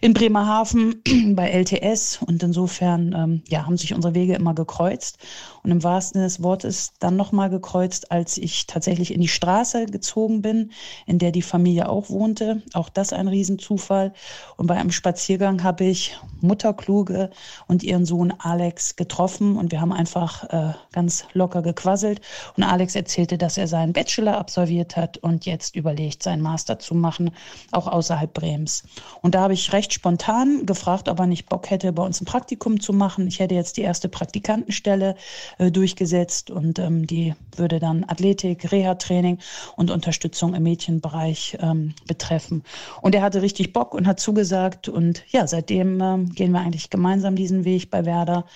[0.03, 1.03] in Bremerhaven
[1.35, 5.19] bei LTS und insofern ähm, ja, haben sich unsere Wege immer gekreuzt.
[5.63, 9.87] Und im wahrsten Sinne des Wortes dann nochmal gekreuzt, als ich tatsächlich in die Straße
[9.87, 10.71] gezogen bin,
[11.07, 12.63] in der die Familie auch wohnte.
[12.75, 14.13] Auch das ein Riesenzufall.
[14.57, 16.73] Und bei einem Spaziergang habe ich Mutter
[17.07, 17.31] Kluge
[17.67, 22.21] und ihren Sohn Alex getroffen und wir haben einfach äh, ganz locker gequasselt.
[22.57, 26.95] Und Alex erzählte, dass er seinen Bachelor absolviert hat und jetzt überlegt, seinen Master zu
[26.95, 27.31] machen,
[27.73, 28.85] auch außerhalb Brems.
[29.23, 32.25] Und da habe ich recht spontan gefragt, ob er nicht Bock hätte, bei uns ein
[32.25, 33.27] Praktikum zu machen.
[33.27, 35.17] Ich hätte jetzt die erste Praktikantenstelle
[35.59, 39.39] äh, durchgesetzt und ähm, die würde dann Athletik, Reha-Training
[39.77, 42.65] und Unterstützung im Mädchenbereich ähm, betreffen.
[43.01, 46.91] Und er hatte richtig Bock und hat zugesagt und ja, seitdem ähm, gehen wir eigentlich
[46.97, 48.47] gemeinsam diesen Weg bei Werder.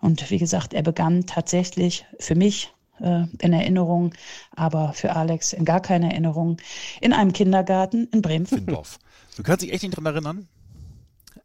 [0.00, 4.14] Und wie gesagt, er begann tatsächlich für mich äh, in Erinnerung,
[4.56, 6.56] aber für Alex in gar keine Erinnerung,
[7.00, 8.46] in einem Kindergarten in Bremen.
[8.46, 8.98] Findorf.
[9.36, 10.48] Du kannst dich echt nicht dran erinnern?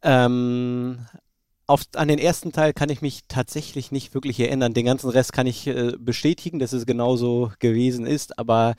[0.02, 1.00] Ähm,
[1.66, 4.74] auf, an den ersten Teil kann ich mich tatsächlich nicht wirklich erinnern.
[4.74, 8.76] Den ganzen Rest kann ich äh, bestätigen, dass es genauso gewesen ist, aber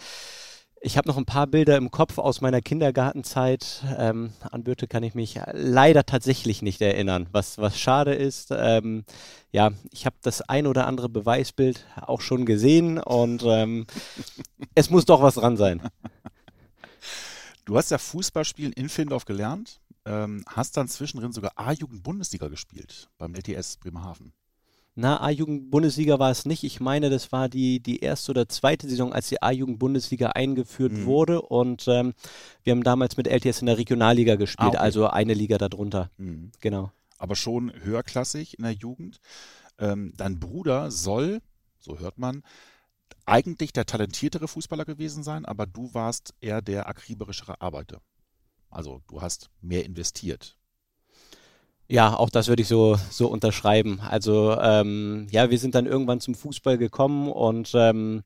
[0.80, 3.82] ich habe noch ein paar Bilder im Kopf aus meiner Kindergartenzeit.
[3.96, 8.52] Ähm, an Birte kann ich mich leider tatsächlich nicht erinnern, was, was schade ist.
[8.56, 9.04] Ähm,
[9.50, 13.86] ja, ich habe das ein oder andere Beweisbild auch schon gesehen und ähm,
[14.74, 15.82] es muss doch was dran sein.
[17.64, 23.34] Du hast ja Fußballspielen in Findorf gelernt ähm, hast dann zwischendrin sogar A-Jugend-Bundesliga gespielt beim
[23.34, 24.32] LTS Bremerhaven.
[25.00, 26.64] Na, A-Jugend-Bundesliga war es nicht.
[26.64, 31.04] Ich meine, das war die, die erste oder zweite Saison, als die A-Jugend-Bundesliga eingeführt mhm.
[31.04, 31.40] wurde.
[31.40, 32.14] Und ähm,
[32.64, 34.78] wir haben damals mit LTS in der Regionalliga gespielt, ah, okay.
[34.78, 36.10] also eine Liga darunter.
[36.18, 36.50] Mhm.
[36.58, 36.90] Genau.
[37.16, 39.20] Aber schon höherklassig in der Jugend.
[39.78, 41.42] Ähm, dein Bruder soll,
[41.78, 42.42] so hört man,
[43.24, 48.00] eigentlich der talentiertere Fußballer gewesen sein, aber du warst eher der akriberischere Arbeiter.
[48.68, 50.57] Also du hast mehr investiert.
[51.90, 54.00] Ja, auch das würde ich so, so unterschreiben.
[54.00, 58.24] Also ähm, ja, wir sind dann irgendwann zum Fußball gekommen und ähm,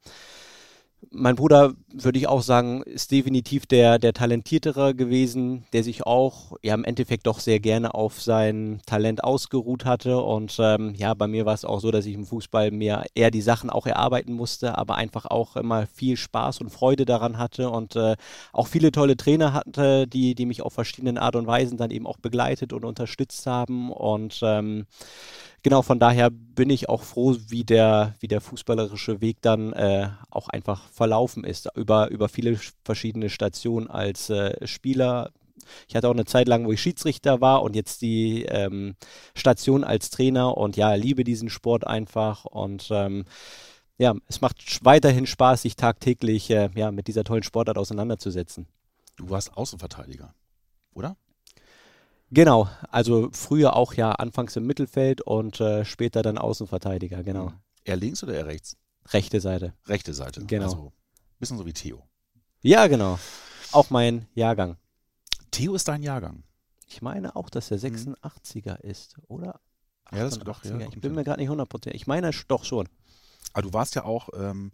[1.13, 6.57] mein Bruder, würde ich auch sagen, ist definitiv der, der talentiertere gewesen, der sich auch
[6.63, 10.19] ja im Endeffekt doch sehr gerne auf sein Talent ausgeruht hatte.
[10.19, 13.31] Und ähm, ja, bei mir war es auch so, dass ich im Fußball mir eher
[13.31, 17.71] die Sachen auch erarbeiten musste, aber einfach auch immer viel Spaß und Freude daran hatte
[17.71, 18.17] und äh,
[18.53, 22.07] auch viele tolle Trainer hatte, die, die mich auf verschiedenen Art und Weisen dann eben
[22.07, 23.93] auch begleitet und unterstützt haben.
[23.93, 24.87] Und ähm,
[25.63, 30.09] genau, von daher bin ich auch froh, wie der, wie der fußballerische Weg dann äh,
[30.31, 31.69] auch einfach verlaufen ist.
[31.77, 35.31] Über, über viele verschiedene Stationen als äh, Spieler.
[35.89, 38.97] Ich hatte auch eine Zeit lang, wo ich Schiedsrichter war und jetzt die ähm,
[39.35, 43.25] Station als Trainer und ja, liebe diesen Sport einfach und ähm,
[43.99, 48.67] ja, es macht weiterhin Spaß, sich tagtäglich äh, ja, mit dieser tollen Sportart auseinanderzusetzen.
[49.17, 50.35] Du warst Außenverteidiger,
[50.95, 51.17] oder?
[52.35, 57.51] Genau, also früher auch ja anfangs im Mittelfeld und äh, später dann Außenverteidiger, genau.
[57.51, 57.59] Mhm.
[57.85, 58.79] Er links oder er rechts?
[59.09, 59.75] Rechte Seite.
[59.87, 60.65] Rechte Seite, genau.
[60.65, 60.93] Also
[61.39, 62.03] bisschen so wie Theo.
[62.63, 63.19] Ja, genau.
[63.73, 64.77] Auch mein Jahrgang.
[65.51, 66.45] Theo ist dein Jahrgang.
[66.87, 68.91] Ich meine auch, dass er 86er mhm.
[68.91, 69.61] ist, oder?
[70.11, 70.79] Ja, das ist doch, ja.
[70.79, 71.91] Ich bin mir gerade nicht 100%.
[71.91, 72.89] Ich meine doch schon.
[73.53, 74.73] Aber du warst ja auch ähm,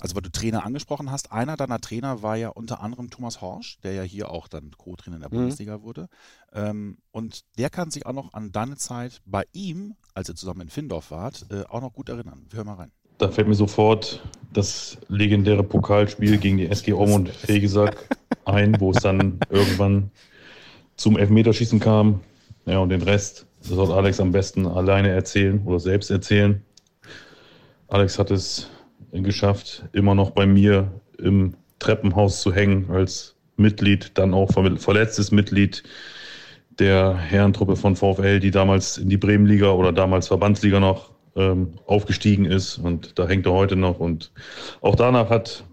[0.00, 3.78] also weil du Trainer angesprochen hast, einer deiner Trainer war ja unter anderem Thomas Horsch,
[3.82, 5.36] der ja hier auch dann Co-Trainer in der mhm.
[5.36, 6.08] Bundesliga wurde.
[6.52, 10.62] Ähm, und der kann sich auch noch an deine Zeit bei ihm, als ihr zusammen
[10.62, 12.46] in Findorf wart, äh, auch noch gut erinnern.
[12.52, 12.92] Hör mal rein.
[13.18, 18.08] Da fällt mir sofort das legendäre Pokalspiel gegen die SG Ormund Fegesack
[18.44, 20.10] ein, wo es dann irgendwann
[20.96, 22.20] zum Elfmeterschießen kam.
[22.66, 26.62] Ja, und den Rest soll Alex am besten alleine erzählen oder selbst erzählen.
[27.88, 28.68] Alex hat es
[29.12, 35.82] geschafft, immer noch bei mir im Treppenhaus zu hängen als Mitglied, dann auch verletztes Mitglied
[36.78, 42.44] der Herrentruppe von VfL, die damals in die Bremenliga oder damals Verbandsliga noch ähm, aufgestiegen
[42.44, 42.78] ist.
[42.78, 43.98] Und da hängt er heute noch.
[43.98, 44.32] Und
[44.80, 45.64] auch danach hat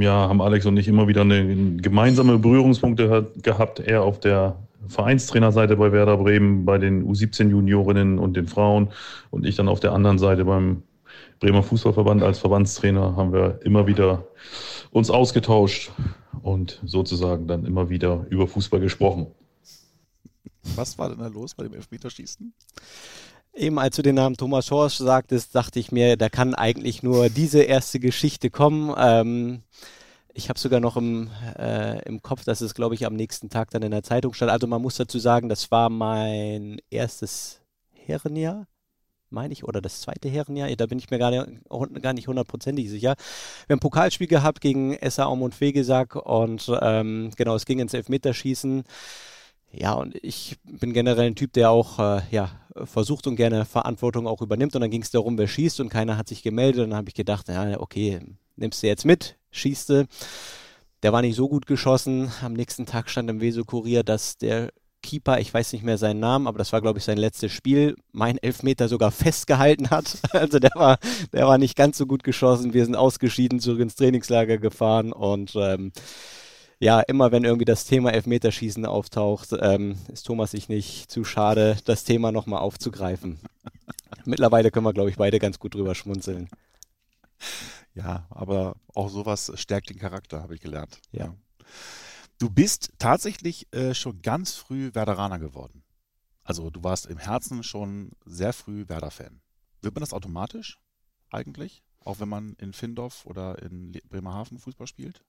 [0.00, 3.80] ja, haben Alex und ich immer wieder eine gemeinsame Berührungspunkte gehabt.
[3.80, 4.56] Er auf der
[4.88, 8.88] Vereinstrainerseite bei Werder Bremen, bei den U17-Juniorinnen und den Frauen.
[9.30, 10.82] Und ich dann auf der anderen Seite beim
[11.42, 14.28] Bremer Fußballverband als Verbandstrainer haben wir immer wieder
[14.92, 15.90] uns ausgetauscht
[16.40, 19.26] und sozusagen dann immer wieder über Fußball gesprochen.
[20.76, 22.54] Was war denn da los bei dem Elfmeterschießen?
[23.54, 27.28] Eben als du den Namen Thomas Horsch sagtest, dachte ich mir, da kann eigentlich nur
[27.28, 28.94] diese erste Geschichte kommen.
[28.96, 29.62] Ähm,
[30.34, 31.28] ich habe sogar noch im,
[31.58, 34.52] äh, im Kopf, dass es, glaube ich, am nächsten Tag dann in der Zeitung stand.
[34.52, 38.68] Also man muss dazu sagen, das war mein erstes Herrenjahr,
[39.32, 40.74] meine ich, oder das zweite Herrenjahr.
[40.76, 43.14] Da bin ich mir gar nicht, gar nicht hundertprozentig sicher.
[43.66, 47.78] Wir haben ein Pokalspiel gehabt gegen SA Aum und Fegesack und ähm, genau, es ging
[47.78, 48.84] ins Elfmeterschießen.
[49.72, 52.50] Ja, und ich bin generell ein Typ, der auch äh, ja,
[52.84, 54.74] versucht und gerne Verantwortung auch übernimmt.
[54.74, 56.84] Und dann ging es darum, wer schießt und keiner hat sich gemeldet.
[56.84, 58.20] Und dann habe ich gedacht, ja, okay,
[58.56, 60.06] nimmst du jetzt mit, schießte.
[61.02, 62.30] Der war nicht so gut geschossen.
[62.42, 66.46] Am nächsten Tag stand im Weso-Kurier, dass der Keeper, ich weiß nicht mehr seinen Namen,
[66.46, 70.18] aber das war, glaube ich, sein letztes Spiel, mein Elfmeter sogar festgehalten hat.
[70.32, 70.98] Also der war,
[71.32, 72.72] der war nicht ganz so gut geschossen.
[72.72, 75.92] Wir sind ausgeschieden, zurück ins Trainingslager gefahren und ähm,
[76.82, 81.76] ja, immer wenn irgendwie das Thema Elfmeterschießen auftaucht, ähm, ist Thomas sich nicht zu schade,
[81.84, 83.38] das Thema nochmal aufzugreifen.
[84.24, 86.48] Mittlerweile können wir, glaube ich, beide ganz gut drüber schmunzeln.
[87.94, 90.98] Ja, aber auch sowas stärkt den Charakter, habe ich gelernt.
[91.12, 91.34] Ja.
[92.42, 95.84] Du bist tatsächlich äh, schon ganz früh Werderaner geworden.
[96.42, 99.40] Also du warst im Herzen schon sehr früh Werder-Fan.
[99.80, 100.80] Wird man das automatisch
[101.30, 101.84] eigentlich?
[102.00, 105.22] Auch wenn man in Findorf oder in Bremerhaven Fußball spielt?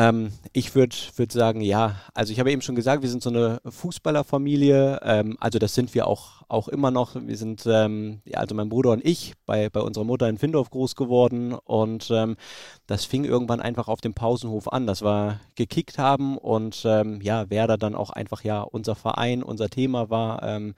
[0.00, 1.96] Ähm, ich würde würd sagen, ja.
[2.14, 4.98] Also ich habe eben schon gesagt, wir sind so eine Fußballerfamilie.
[5.02, 7.16] Ähm, also das sind wir auch, auch immer noch.
[7.16, 10.70] Wir sind, ähm, ja, also mein Bruder und ich, bei, bei unserer Mutter in Findorf
[10.70, 11.52] groß geworden.
[11.52, 12.36] Und ähm,
[12.86, 17.50] das fing irgendwann einfach auf dem Pausenhof an, dass wir gekickt haben und ähm, ja,
[17.50, 20.74] Werder dann auch einfach ja unser Verein, unser Thema war ähm,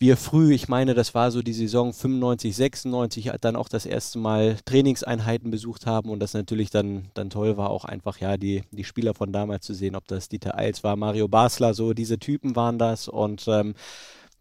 [0.00, 4.18] wir früh, ich meine, das war so die Saison 95, 96, dann auch das erste
[4.18, 8.62] Mal Trainingseinheiten besucht haben und das natürlich dann, dann toll war, auch einfach ja die,
[8.70, 12.18] die Spieler von damals zu sehen, ob das Dieter Eils war, Mario Basler, so diese
[12.18, 13.74] Typen waren das und ähm,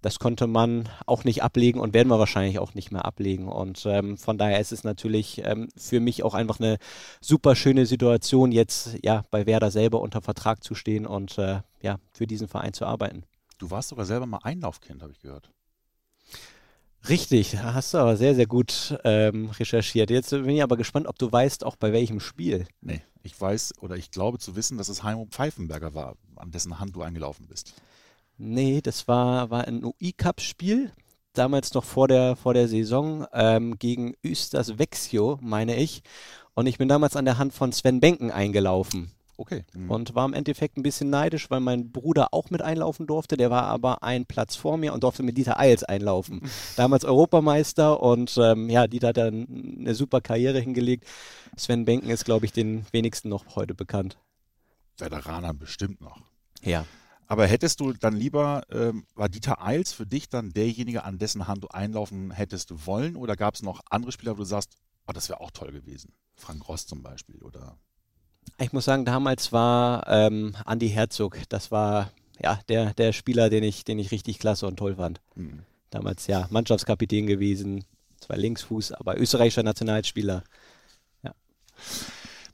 [0.02, 3.48] das konnte man auch nicht ablegen und werden wir wahrscheinlich auch nicht mehr ablegen.
[3.48, 6.78] Und ähm, von daher ist es natürlich ähm, für mich auch einfach eine
[7.20, 11.98] super schöne Situation, jetzt ja bei Werder selber unter Vertrag zu stehen und äh, ja
[12.14, 13.24] für diesen Verein zu arbeiten.
[13.58, 15.52] Du warst sogar selber mal Einlaufkind, habe ich gehört.
[17.10, 20.10] Richtig, hast du aber sehr, sehr gut ähm, recherchiert.
[20.10, 22.68] Jetzt bin ich aber gespannt, ob du weißt, auch bei welchem Spiel.
[22.82, 26.80] Nee, ich weiß oder ich glaube zu wissen, dass es Heimo Pfeifenberger war, an dessen
[26.80, 27.74] Hand du eingelaufen bist.
[28.38, 30.92] Nee, das war, war ein UI-Cup-Spiel,
[31.34, 36.04] damals noch vor der, vor der Saison, ähm, gegen Östers Vexio, meine ich.
[36.54, 39.12] Und ich bin damals an der Hand von Sven Benken eingelaufen.
[39.38, 39.64] Okay.
[39.74, 39.92] Mhm.
[39.92, 43.38] Und war im Endeffekt ein bisschen neidisch, weil mein Bruder auch mit einlaufen durfte.
[43.38, 46.42] Der war aber einen Platz vor mir und durfte mit Dieter Eils einlaufen.
[46.76, 51.06] Damals Europameister und ähm, ja, Dieter hat dann eine super Karriere hingelegt.
[51.56, 54.18] Sven Benken ist, glaube ich, den wenigsten noch heute bekannt.
[54.98, 56.20] Veteraner bestimmt noch.
[56.64, 56.86] Ja.
[57.28, 61.48] Aber hättest du dann lieber, ähm, war Dieter Eils für dich dann derjenige, an dessen
[61.48, 63.16] Hand du einlaufen hättest wollen?
[63.16, 66.14] Oder gab es noch andere Spieler, wo du sagst, oh, das wäre auch toll gewesen?
[66.36, 67.78] Frank Ross zum Beispiel oder
[68.60, 73.64] ich muss sagen, damals war ähm, Andy Herzog, das war ja der, der Spieler, den
[73.64, 75.22] ich, den ich richtig klasse und toll fand.
[75.36, 75.64] Mhm.
[75.90, 77.86] Damals ja Mannschaftskapitän gewesen,
[78.20, 80.44] zwar Linksfuß, aber österreichischer Nationalspieler.
[81.24, 81.34] Ja.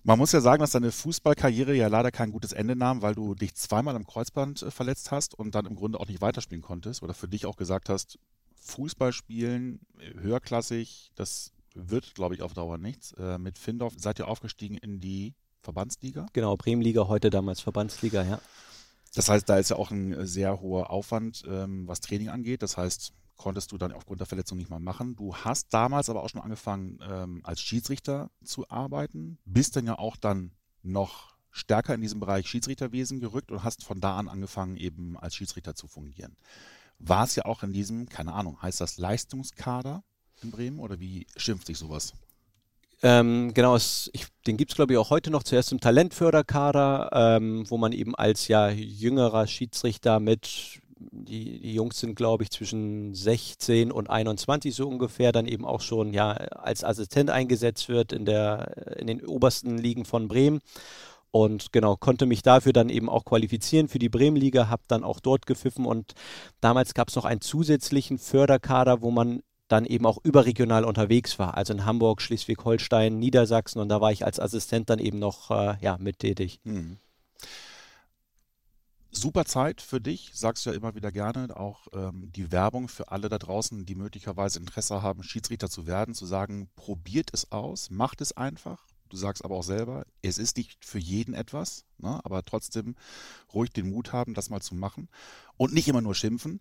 [0.03, 3.33] Man muss ja sagen, dass deine Fußballkarriere ja leider kein gutes Ende nahm, weil du
[3.35, 7.01] dich zweimal am Kreuzband äh, verletzt hast und dann im Grunde auch nicht weiterspielen konntest
[7.03, 8.19] oder für dich auch gesagt hast,
[8.55, 13.13] Fußball spielen, äh, höherklassig, das wird, glaube ich, auf Dauer nichts.
[13.13, 16.27] Äh, mit Findorf seid ihr aufgestiegen in die Verbandsliga?
[16.33, 18.39] Genau, Bremenliga, heute damals Verbandsliga, ja.
[19.15, 22.63] Das heißt, da ist ja auch ein sehr hoher Aufwand, ähm, was Training angeht.
[22.63, 25.15] Das heißt, konntest du dann aufgrund der Verletzung nicht mal machen.
[25.15, 29.97] Du hast damals aber auch schon angefangen, ähm, als Schiedsrichter zu arbeiten, bist dann ja
[29.97, 34.75] auch dann noch stärker in diesem Bereich Schiedsrichterwesen gerückt und hast von da an angefangen,
[34.75, 36.35] eben als Schiedsrichter zu fungieren.
[36.99, 40.03] War es ja auch in diesem, keine Ahnung, heißt das Leistungskader
[40.41, 42.13] in Bremen oder wie schimpft sich sowas?
[43.05, 47.09] Ähm, genau, es, ich, den gibt es, glaube ich, auch heute noch zuerst im Talentförderkader,
[47.11, 52.51] ähm, wo man eben als ja jüngerer Schiedsrichter mit, die, die Jungs sind, glaube ich,
[52.51, 58.13] zwischen 16 und 21 so ungefähr, dann eben auch schon ja als Assistent eingesetzt wird
[58.13, 60.61] in, der, in den obersten Ligen von Bremen.
[61.29, 65.19] Und genau, konnte mich dafür dann eben auch qualifizieren für die Bremenliga, habe dann auch
[65.19, 66.13] dort gepfiffen und
[66.61, 71.55] damals gab es noch einen zusätzlichen Förderkader, wo man dann eben auch überregional unterwegs war,
[71.55, 75.77] also in Hamburg, Schleswig-Holstein, Niedersachsen und da war ich als Assistent dann eben noch äh,
[75.81, 76.59] ja, mit tätig.
[76.63, 76.97] Hm.
[79.15, 83.11] Super Zeit für dich, sagst du ja immer wieder gerne, auch ähm, die Werbung für
[83.11, 87.91] alle da draußen, die möglicherweise Interesse haben, Schiedsrichter zu werden, zu sagen, probiert es aus,
[87.91, 88.87] macht es einfach.
[89.09, 92.95] Du sagst aber auch selber, es ist nicht für jeden etwas, ne, aber trotzdem
[93.53, 95.07] ruhig den Mut haben, das mal zu machen
[95.55, 96.59] und nicht immer nur schimpfen.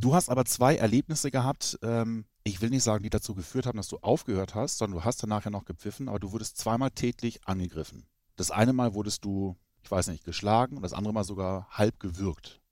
[0.00, 3.76] Du hast aber zwei Erlebnisse gehabt, ähm, ich will nicht sagen, die dazu geführt haben,
[3.76, 6.90] dass du aufgehört hast, sondern du hast danach ja noch gepfiffen, aber du wurdest zweimal
[6.90, 8.06] tätlich angegriffen.
[8.36, 12.00] Das eine Mal wurdest du, ich weiß nicht, geschlagen und das andere Mal sogar halb
[12.00, 12.62] gewürgt.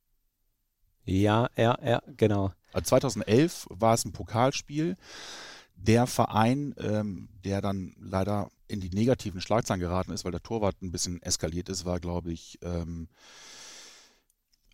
[1.04, 2.54] Ja, ja, ja, genau.
[2.72, 4.96] Also 2011 war es ein Pokalspiel.
[5.74, 10.80] Der Verein, ähm, der dann leider in die negativen Schlagzeilen geraten ist, weil der Torwart
[10.80, 13.08] ein bisschen eskaliert ist, war, glaube ich, ähm,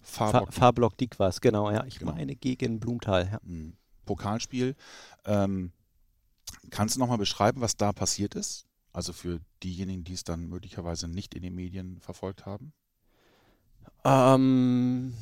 [0.05, 1.85] Farblock, Farblock Dick war es, genau, ja.
[1.87, 2.13] Ich genau.
[2.13, 3.29] meine gegen Blumenthal.
[3.33, 3.41] Ja.
[3.43, 3.77] Mhm.
[4.05, 4.77] Pokalspiel.
[5.25, 5.73] Ähm,
[6.71, 8.67] kannst du nochmal beschreiben, was da passiert ist?
[8.93, 12.73] Also für diejenigen, die es dann möglicherweise nicht in den Medien verfolgt haben?
[14.05, 15.15] Ähm,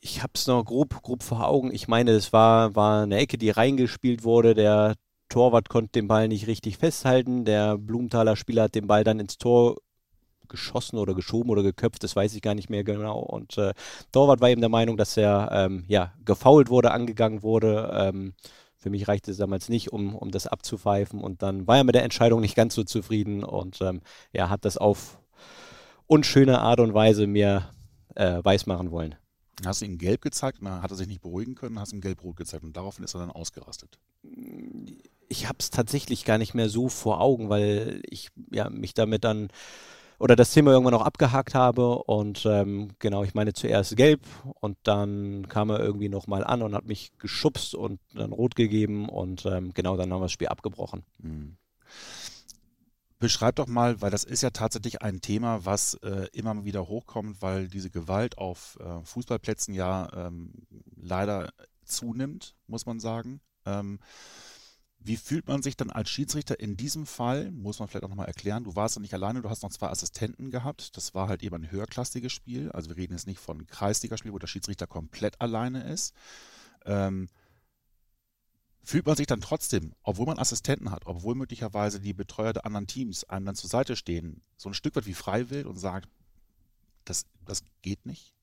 [0.00, 1.72] ich habe es noch grob, grob vor Augen.
[1.72, 4.54] Ich meine, es war, war eine Ecke, die reingespielt wurde.
[4.54, 4.94] Der
[5.28, 7.44] Torwart konnte den Ball nicht richtig festhalten.
[7.44, 9.78] Der Blumenthaler Spieler hat den Ball dann ins Tor
[10.48, 13.18] geschossen oder geschoben oder geköpft, das weiß ich gar nicht mehr genau.
[13.18, 13.74] Und äh,
[14.12, 17.90] Torwart war eben der Meinung, dass er ähm, ja, gefault wurde, angegangen wurde.
[17.94, 18.34] Ähm,
[18.76, 21.20] für mich reichte es damals nicht, um, um das abzupfeifen.
[21.20, 24.00] Und dann war er mit der Entscheidung nicht ganz so zufrieden und ähm,
[24.32, 25.18] ja, hat das auf
[26.06, 27.70] unschöne Art und Weise mir
[28.14, 29.16] äh, weismachen wollen.
[29.64, 32.36] Hast du ihm gelb gezeigt, dann hat er sich nicht beruhigen können, hast ihm gelb-rot
[32.36, 33.98] gezeigt und daraufhin ist er dann ausgerastet.
[35.28, 39.24] Ich habe es tatsächlich gar nicht mehr so vor Augen, weil ich ja, mich damit
[39.24, 39.48] dann
[40.18, 42.02] oder das Thema irgendwann auch abgehakt habe.
[42.04, 44.20] Und ähm, genau, ich meine zuerst gelb
[44.60, 49.08] und dann kam er irgendwie nochmal an und hat mich geschubst und dann rot gegeben
[49.08, 51.04] und ähm, genau, dann haben wir das Spiel abgebrochen.
[51.18, 51.56] Mhm.
[53.20, 57.42] Beschreib doch mal, weil das ist ja tatsächlich ein Thema, was äh, immer wieder hochkommt,
[57.42, 60.52] weil diese Gewalt auf äh, Fußballplätzen ja ähm,
[60.94, 61.50] leider
[61.84, 63.40] zunimmt, muss man sagen.
[65.00, 67.50] Wie fühlt man sich dann als Schiedsrichter in diesem Fall?
[67.52, 68.64] Muss man vielleicht auch nochmal erklären.
[68.64, 70.96] Du warst ja nicht alleine, du hast noch zwei Assistenten gehabt.
[70.96, 72.70] Das war halt eben ein höherklassiges Spiel.
[72.72, 76.14] Also wir reden jetzt nicht von Kreisligaspiel, wo der Schiedsrichter komplett alleine ist.
[76.84, 77.28] Ähm,
[78.82, 82.86] fühlt man sich dann trotzdem, obwohl man Assistenten hat, obwohl möglicherweise die Betreuer der anderen
[82.86, 86.08] Teams einem dann zur Seite stehen, so ein Stück weit wie freiwillig und sagt,
[87.04, 88.34] das, das geht nicht?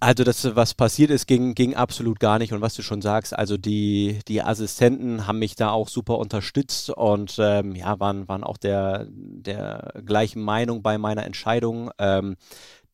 [0.00, 2.52] Also das, was passiert ist, ging, ging absolut gar nicht.
[2.52, 6.90] Und was du schon sagst, also die, die Assistenten haben mich da auch super unterstützt
[6.90, 11.90] und ähm, ja, waren, waren auch der, der gleichen Meinung bei meiner Entscheidung.
[11.98, 12.36] Ähm,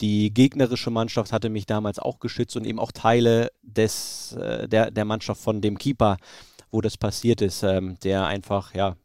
[0.02, 4.90] die gegnerische Mannschaft hatte mich damals auch geschützt und eben auch Teile des, äh, der,
[4.90, 6.18] der Mannschaft von dem Keeper,
[6.70, 8.96] wo das passiert ist, ähm, der einfach ja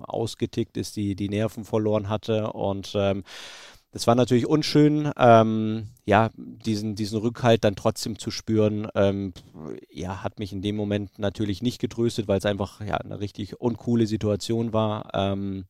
[0.00, 3.22] ausgetickt ist, die, die Nerven verloren hatte und ähm,
[3.96, 9.32] das war natürlich unschön, ähm, ja, diesen, diesen Rückhalt dann trotzdem zu spüren, ähm,
[9.90, 13.58] ja, hat mich in dem Moment natürlich nicht getröstet, weil es einfach ja, eine richtig
[13.58, 15.08] uncoole Situation war.
[15.14, 15.64] Ähm,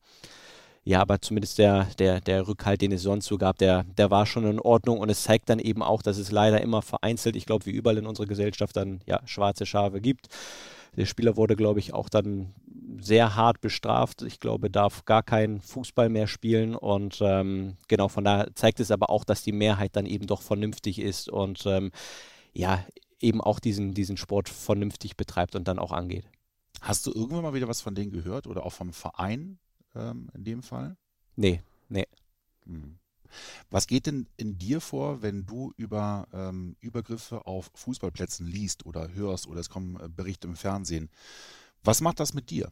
[0.83, 4.25] ja, aber zumindest der, der, der Rückhalt, den es sonst so gab, der, der war
[4.25, 7.45] schon in Ordnung und es zeigt dann eben auch, dass es leider immer vereinzelt, ich
[7.45, 10.27] glaube, wie überall in unserer Gesellschaft dann ja schwarze Schafe gibt.
[10.97, 12.53] Der Spieler wurde, glaube ich, auch dann
[12.99, 14.21] sehr hart bestraft.
[14.21, 16.75] Ich glaube, darf gar keinen Fußball mehr spielen.
[16.75, 20.41] Und ähm, genau, von daher zeigt es aber auch, dass die Mehrheit dann eben doch
[20.41, 21.91] vernünftig ist und ähm,
[22.53, 22.85] ja,
[23.19, 26.25] eben auch diesen, diesen Sport vernünftig betreibt und dann auch angeht.
[26.81, 29.57] Hast du irgendwann mal wieder was von denen gehört oder auch vom Verein
[29.95, 30.95] ähm, in dem Fall?
[31.35, 32.07] Nee, nee.
[32.65, 32.99] Hm.
[33.69, 39.13] Was geht denn in dir vor, wenn du über ähm, Übergriffe auf Fußballplätzen liest oder
[39.13, 41.09] hörst oder es kommen äh, Berichte im Fernsehen?
[41.83, 42.71] Was macht das mit dir?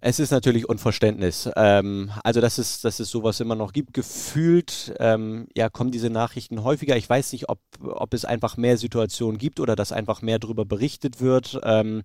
[0.00, 1.50] Es ist natürlich Unverständnis.
[1.56, 3.94] Ähm, also, dass es, dass es sowas immer noch gibt.
[3.94, 6.96] Gefühlt ähm, ja, kommen diese Nachrichten häufiger.
[6.96, 10.64] Ich weiß nicht, ob, ob es einfach mehr Situationen gibt oder dass einfach mehr darüber
[10.64, 11.58] berichtet wird.
[11.64, 12.04] Ähm,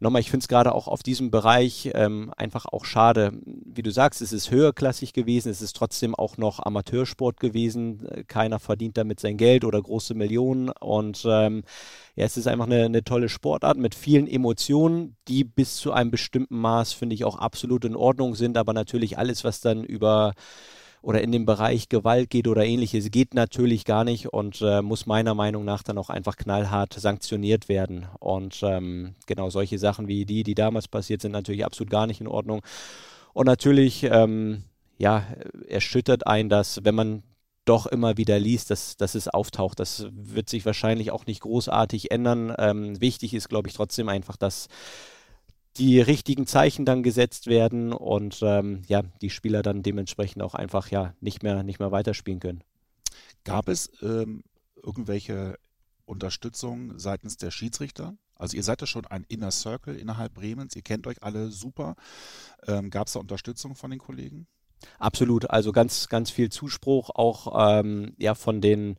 [0.00, 3.32] nochmal, ich finde es gerade auch auf diesem Bereich ähm, einfach auch schade.
[3.44, 8.06] Wie du sagst, es ist höherklassig gewesen, es ist trotzdem auch noch Amateursport gewesen.
[8.28, 10.70] Keiner verdient damit sein Geld oder große Millionen.
[10.70, 11.64] Und ähm,
[12.16, 16.10] ja, es ist einfach eine, eine tolle Sportart mit vielen Emotionen, die bis zu einem
[16.10, 18.56] bestimmten Maß, finde ich, auch absolut in Ordnung sind.
[18.56, 20.34] Aber natürlich alles, was dann über
[21.08, 25.06] oder in dem Bereich Gewalt geht oder ähnliches, geht natürlich gar nicht und äh, muss
[25.06, 28.06] meiner Meinung nach dann auch einfach knallhart sanktioniert werden.
[28.20, 32.20] Und ähm, genau solche Sachen wie die, die damals passiert sind, natürlich absolut gar nicht
[32.20, 32.60] in Ordnung.
[33.32, 34.64] Und natürlich, ähm,
[34.98, 35.24] ja,
[35.66, 37.22] erschüttert ein, dass wenn man
[37.64, 39.80] doch immer wieder liest, dass, dass es auftaucht.
[39.80, 42.54] Das wird sich wahrscheinlich auch nicht großartig ändern.
[42.58, 44.68] Ähm, wichtig ist, glaube ich, trotzdem einfach, dass
[45.78, 50.90] die richtigen Zeichen dann gesetzt werden und ähm, ja, die Spieler dann dementsprechend auch einfach
[50.90, 52.64] ja nicht mehr, nicht mehr weiterspielen können.
[53.44, 54.42] Gab es ähm,
[54.82, 55.58] irgendwelche
[56.04, 58.16] Unterstützung seitens der Schiedsrichter?
[58.34, 61.96] Also ihr seid ja schon ein Inner Circle innerhalb Bremens, ihr kennt euch alle super.
[62.66, 64.46] Ähm, Gab es da Unterstützung von den Kollegen?
[64.98, 68.96] Absolut, also ganz, ganz viel Zuspruch auch ähm, ja von den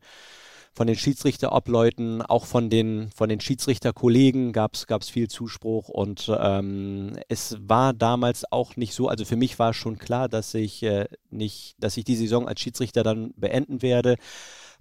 [0.72, 7.18] von den Schiedsrichterobleuten, auch von den, von den Schiedsrichterkollegen gab es viel Zuspruch und ähm,
[7.28, 11.06] es war damals auch nicht so, also für mich war schon klar, dass ich äh,
[11.30, 14.16] nicht, dass ich die Saison als Schiedsrichter dann beenden werde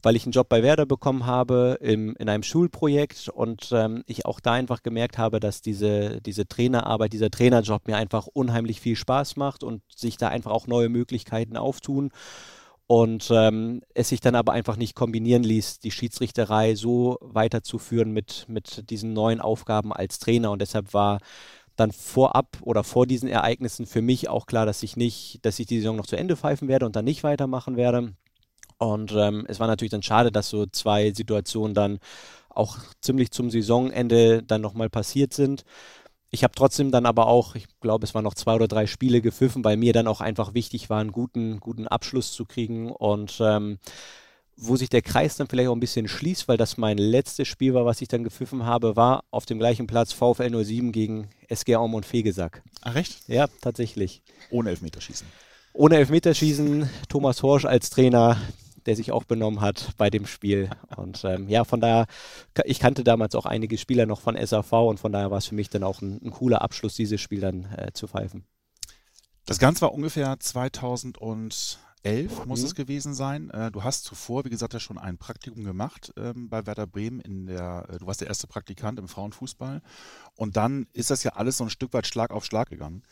[0.01, 4.25] weil ich einen Job bei Werder bekommen habe im, in einem Schulprojekt und ähm, ich
[4.25, 8.95] auch da einfach gemerkt habe, dass diese, diese Trainerarbeit, dieser Trainerjob mir einfach unheimlich viel
[8.95, 12.11] Spaß macht und sich da einfach auch neue Möglichkeiten auftun
[12.91, 18.45] und ähm, es sich dann aber einfach nicht kombinieren ließ, die Schiedsrichterei so weiterzuführen mit,
[18.47, 20.49] mit diesen neuen Aufgaben als Trainer.
[20.49, 21.19] Und deshalb war
[21.75, 25.67] dann vorab oder vor diesen Ereignissen für mich auch klar, dass ich nicht, dass ich
[25.67, 28.15] die Saison noch zu Ende pfeifen werde und dann nicht weitermachen werde.
[28.79, 31.99] Und ähm, es war natürlich dann schade, dass so zwei Situationen dann
[32.49, 35.63] auch ziemlich zum Saisonende dann nochmal passiert sind
[36.31, 39.21] ich habe trotzdem dann aber auch, ich glaube, es waren noch zwei oder drei Spiele
[39.21, 43.39] gepfiffen, weil mir dann auch einfach wichtig war, einen guten, guten Abschluss zu kriegen und
[43.41, 43.79] ähm,
[44.61, 47.73] wo sich der Kreis dann vielleicht auch ein bisschen schließt, weil das mein letztes Spiel
[47.73, 51.75] war, was ich dann gepfiffen habe, war auf dem gleichen Platz VfL 07 gegen SG
[51.77, 52.61] Aum und Fegesack.
[52.81, 53.21] Ach recht?
[53.27, 54.21] Ja, tatsächlich.
[54.49, 55.25] Ohne Elfmeterschießen.
[55.73, 58.37] Ohne Elfmeterschießen, Thomas Horsch als Trainer,
[58.89, 60.71] der sich auch benommen hat bei dem Spiel.
[60.97, 62.07] Und ähm, ja, von daher,
[62.65, 65.53] ich kannte damals auch einige Spieler noch von SAV und von daher war es für
[65.53, 68.45] mich dann auch ein, ein cooler Abschluss, dieses Spiel dann äh, zu pfeifen.
[69.45, 71.77] Das Ganze war ungefähr 2011
[72.45, 72.65] muss mhm.
[72.65, 73.51] es gewesen sein.
[73.51, 77.19] Äh, du hast zuvor, wie gesagt, ja schon ein Praktikum gemacht ähm, bei Werder Bremen.
[77.19, 79.83] In der, äh, du warst der erste Praktikant im Frauenfußball.
[80.33, 83.03] Und dann ist das ja alles so ein Stück weit Schlag auf Schlag gegangen.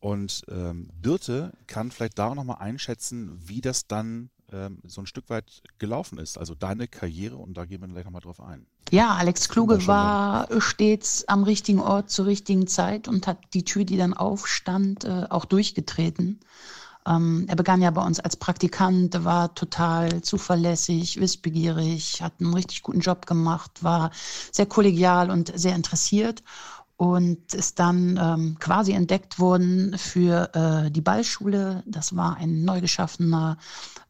[0.00, 5.28] Und ähm, Birte kann vielleicht da nochmal einschätzen, wie das dann ähm, so ein Stück
[5.30, 6.38] weit gelaufen ist.
[6.38, 8.66] Also deine Karriere und da gehen wir gleich nochmal drauf ein.
[8.90, 13.84] Ja, Alex Kluge war stets am richtigen Ort zur richtigen Zeit und hat die Tür,
[13.84, 16.40] die dann aufstand, äh, auch durchgetreten.
[17.06, 22.82] Ähm, er begann ja bei uns als Praktikant, war total zuverlässig, wissbegierig, hat einen richtig
[22.82, 24.10] guten Job gemacht, war
[24.52, 26.42] sehr kollegial und sehr interessiert
[27.02, 31.82] und ist dann ähm, quasi entdeckt worden für äh, die Ballschule.
[31.84, 33.58] Das war ein neu geschaffener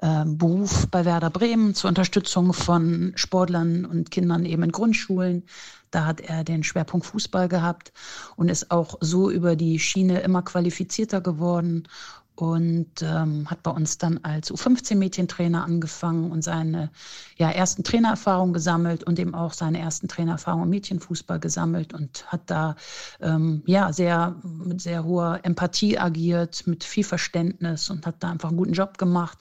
[0.00, 5.44] äh, Beruf bei Werder Bremen zur Unterstützung von Sportlern und Kindern eben in Grundschulen.
[5.90, 7.94] Da hat er den Schwerpunkt Fußball gehabt
[8.36, 11.88] und ist auch so über die Schiene immer qualifizierter geworden
[12.34, 16.90] und ähm, hat bei uns dann als U15-Mädchentrainer angefangen und seine
[17.36, 22.42] ja, ersten Trainererfahrungen gesammelt und eben auch seine ersten Trainererfahrungen im Mädchenfußball gesammelt und hat
[22.46, 22.76] da
[23.20, 28.48] ähm, ja sehr mit sehr hoher Empathie agiert, mit viel Verständnis und hat da einfach
[28.48, 29.38] einen guten Job gemacht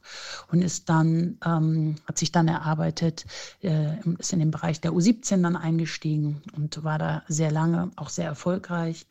[0.51, 3.25] und ist dann ähm, hat sich dann erarbeitet,
[3.61, 8.09] äh, ist in den Bereich der U17 dann eingestiegen und war da sehr lange auch
[8.09, 9.05] sehr erfolgreich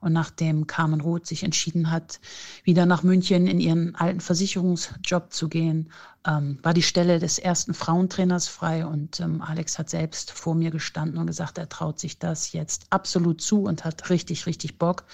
[0.00, 2.20] und nachdem Carmen Roth sich entschieden hat,
[2.64, 5.90] wieder nach München in ihren alten Versicherungsjob zu gehen,
[6.26, 8.86] ähm, war die Stelle des ersten Frauentrainers frei.
[8.86, 12.86] Und ähm, Alex hat selbst vor mir gestanden und gesagt, er traut sich das jetzt
[12.90, 15.04] absolut zu und hat richtig, richtig Bock.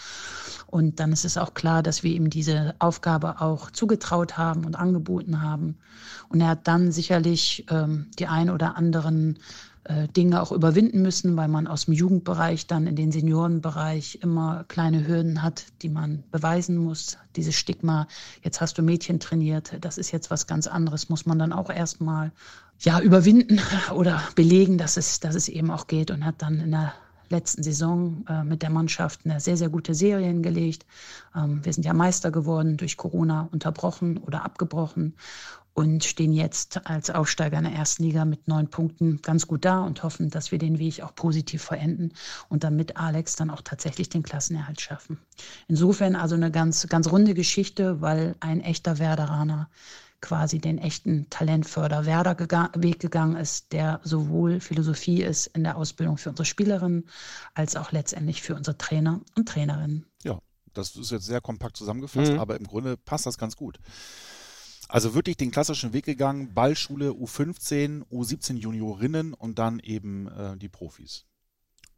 [0.66, 4.76] Und dann ist es auch klar, dass wir ihm diese Aufgabe auch zugetraut haben und
[4.76, 5.78] angeboten haben.
[6.28, 9.38] Und er hat dann sicherlich ähm, die ein oder anderen
[10.16, 15.06] Dinge auch überwinden müssen, weil man aus dem Jugendbereich dann in den Seniorenbereich immer kleine
[15.06, 17.18] Hürden hat, die man beweisen muss.
[17.36, 18.08] Dieses Stigma,
[18.42, 21.70] jetzt hast du Mädchen trainiert, das ist jetzt was ganz anderes, muss man dann auch
[21.70, 22.32] erstmal
[22.80, 23.60] ja, überwinden
[23.94, 26.92] oder belegen, dass es, dass es eben auch geht und hat dann in der
[27.28, 30.86] letzten Saison äh, mit der Mannschaft eine sehr, sehr gute Serie hingelegt.
[31.34, 35.14] Ähm, wir sind ja Meister geworden, durch Corona unterbrochen oder abgebrochen
[35.76, 39.82] und stehen jetzt als Aufsteiger in der ersten Liga mit neun Punkten ganz gut da
[39.82, 42.12] und hoffen, dass wir den Weg auch positiv verenden
[42.48, 45.18] und dann mit Alex dann auch tatsächlich den Klassenerhalt schaffen.
[45.68, 49.68] Insofern also eine ganz, ganz runde Geschichte, weil ein echter Werderaner
[50.22, 56.46] quasi den echten Talentförder-Werder-Weg gegangen ist, der sowohl Philosophie ist in der Ausbildung für unsere
[56.46, 57.06] Spielerinnen
[57.52, 60.06] als auch letztendlich für unsere Trainer und Trainerinnen.
[60.24, 60.38] Ja,
[60.72, 62.38] das ist jetzt sehr kompakt zusammengefasst, mhm.
[62.38, 63.78] aber im Grunde passt das ganz gut.
[64.88, 70.68] Also wirklich den klassischen Weg gegangen, Ballschule U15, U17 Juniorinnen und dann eben äh, die
[70.68, 71.24] Profis.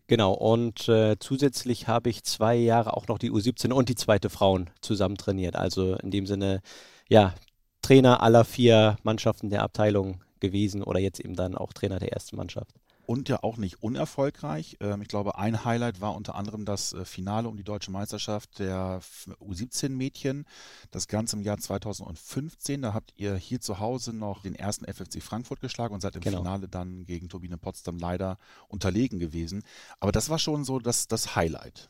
[0.07, 4.31] Genau, und äh, zusätzlich habe ich zwei Jahre auch noch die U17 und die zweite
[4.31, 5.55] Frauen zusammen trainiert.
[5.55, 6.63] Also in dem Sinne,
[7.11, 7.35] ja,
[7.83, 12.37] Trainer aller vier Mannschaften der Abteilung gewesen oder jetzt eben dann auch Trainer der ersten
[12.37, 12.75] Mannschaft
[13.09, 14.77] und ja auch nicht unerfolgreich.
[14.81, 18.59] Ähm, ich glaube, ein Highlight war unter anderem das äh, Finale um die deutsche Meisterschaft
[18.59, 19.01] der
[19.41, 20.45] U17-Mädchen.
[20.91, 22.83] Das Ganze im Jahr 2015.
[22.83, 26.21] Da habt ihr hier zu Hause noch den ersten FFC Frankfurt geschlagen und seid im
[26.21, 26.39] genau.
[26.39, 28.37] Finale dann gegen Turbine Potsdam leider
[28.69, 29.63] unterlegen gewesen.
[30.01, 31.89] Aber das war schon so das, das Highlight,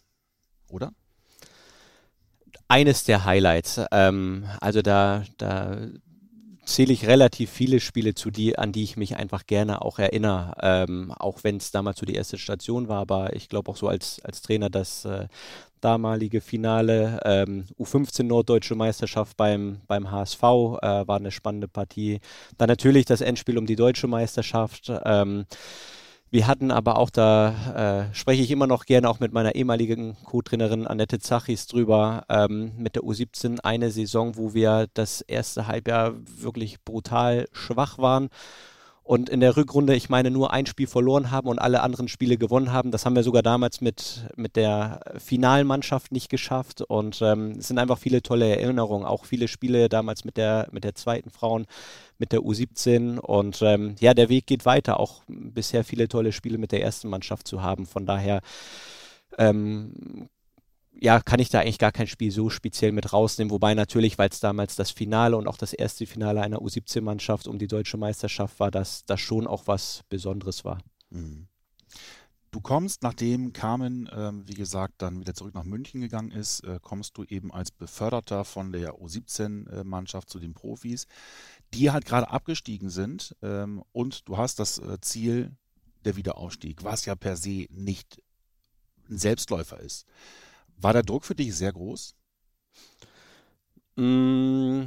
[0.68, 0.92] oder?
[2.68, 3.80] Eines der Highlights.
[3.90, 5.88] Ähm, also da, da
[6.68, 10.54] zähle ich relativ viele Spiele zu, die, an die ich mich einfach gerne auch erinnere.
[10.60, 13.88] Ähm, auch wenn es damals so die erste Station war, aber ich glaube auch so
[13.88, 15.28] als, als Trainer das äh,
[15.80, 20.46] damalige Finale ähm, U15 Norddeutsche Meisterschaft beim, beim HSV äh,
[21.06, 22.20] war eine spannende Partie.
[22.58, 24.92] Dann natürlich das Endspiel um die deutsche Meisterschaft.
[25.04, 25.46] Ähm,
[26.30, 30.16] wir hatten aber auch, da äh, spreche ich immer noch gerne auch mit meiner ehemaligen
[30.24, 36.14] Co-Trainerin Annette Zachis drüber, ähm, mit der U17 eine Saison, wo wir das erste Halbjahr
[36.40, 38.28] wirklich brutal schwach waren
[39.08, 42.36] und in der Rückrunde, ich meine, nur ein Spiel verloren haben und alle anderen Spiele
[42.36, 42.90] gewonnen haben.
[42.90, 46.82] Das haben wir sogar damals mit, mit der finalen Mannschaft nicht geschafft.
[46.82, 50.84] Und ähm, es sind einfach viele tolle Erinnerungen, auch viele Spiele damals mit der, mit
[50.84, 51.64] der zweiten Frauen,
[52.18, 53.18] mit der U17.
[53.18, 57.08] Und ähm, ja, der Weg geht weiter, auch bisher viele tolle Spiele mit der ersten
[57.08, 57.86] Mannschaft zu haben.
[57.86, 58.42] Von daher
[59.38, 60.28] ähm,
[61.00, 63.50] ja, kann ich da eigentlich gar kein Spiel so speziell mit rausnehmen.
[63.50, 67.58] Wobei natürlich, weil es damals das Finale und auch das erste Finale einer U17-Mannschaft um
[67.58, 70.78] die deutsche Meisterschaft war, dass das schon auch was Besonderes war.
[71.10, 71.46] Mhm.
[72.50, 76.78] Du kommst, nachdem Carmen, äh, wie gesagt, dann wieder zurück nach München gegangen ist, äh,
[76.82, 81.06] kommst du eben als Beförderter von der U17-Mannschaft zu den Profis,
[81.74, 83.36] die halt gerade abgestiegen sind.
[83.42, 85.52] Ähm, und du hast das äh, Ziel
[86.04, 88.22] der Wiederaufstieg, was ja per se nicht
[89.10, 90.06] ein Selbstläufer ist.
[90.80, 92.14] War der Druck für dich sehr groß?
[93.96, 94.82] Mm,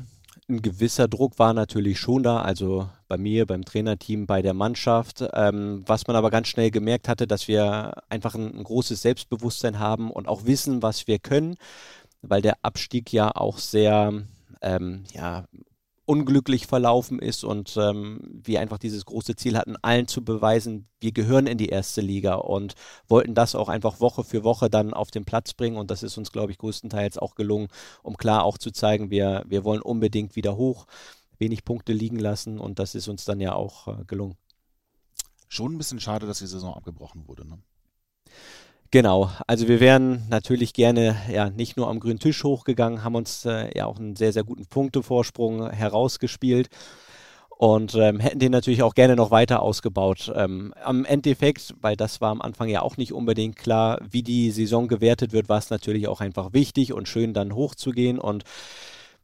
[0.50, 5.24] ein gewisser Druck war natürlich schon da, also bei mir, beim Trainerteam, bei der Mannschaft.
[5.34, 9.80] Ähm, was man aber ganz schnell gemerkt hatte, dass wir einfach ein, ein großes Selbstbewusstsein
[9.80, 11.56] haben und auch wissen, was wir können,
[12.22, 14.14] weil der Abstieg ja auch sehr
[14.62, 15.46] ähm, ja,
[16.12, 21.14] unglücklich verlaufen ist und ähm, wir einfach dieses große Ziel hatten, allen zu beweisen, wir
[21.14, 22.76] gehören in die erste Liga und
[23.08, 26.18] wollten das auch einfach Woche für Woche dann auf den Platz bringen und das ist
[26.18, 27.70] uns, glaube ich, größtenteils auch gelungen,
[28.04, 30.86] um klar auch zu zeigen, wir, wir wollen unbedingt wieder hoch,
[31.38, 34.36] wenig Punkte liegen lassen und das ist uns dann ja auch äh, gelungen.
[35.48, 37.58] Schon ein bisschen schade, dass die Saison abgebrochen wurde, ne?
[38.94, 43.46] Genau, also wir wären natürlich gerne ja nicht nur am grünen Tisch hochgegangen, haben uns
[43.46, 46.68] äh, ja auch einen sehr, sehr guten Punktevorsprung herausgespielt
[47.58, 50.30] und ähm, hätten den natürlich auch gerne noch weiter ausgebaut.
[50.36, 54.52] Ähm, am Endeffekt, weil das war am Anfang ja auch nicht unbedingt klar, wie die
[54.52, 58.44] Saison gewertet wird, war es natürlich auch einfach wichtig und schön dann hochzugehen und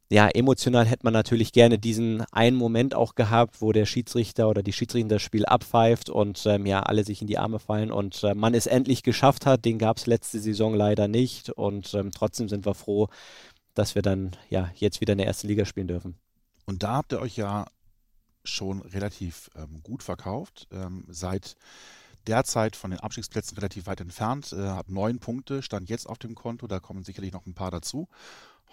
[0.10, 4.64] ja, emotional hätte man natürlich gerne diesen einen Moment auch gehabt, wo der Schiedsrichter oder
[4.64, 8.24] die Schiedsrichter das Spiel abpfeift und ähm, ja, alle sich in die Arme fallen und
[8.24, 9.66] äh, man es endlich geschafft hat.
[9.66, 13.10] Den gab es letzte Saison leider nicht und ähm, trotzdem sind wir froh,
[13.74, 16.16] dass wir dann ja jetzt wieder in der ersten Liga spielen dürfen.
[16.66, 17.66] Und da habt ihr euch ja
[18.46, 20.70] schon relativ ähm, gut verkauft.
[20.72, 21.58] Ähm, seid
[22.28, 26.34] derzeit von den Abstiegsplätzen relativ weit entfernt, äh, habt neun Punkte, stand jetzt auf dem
[26.34, 28.08] Konto, da kommen sicherlich noch ein paar dazu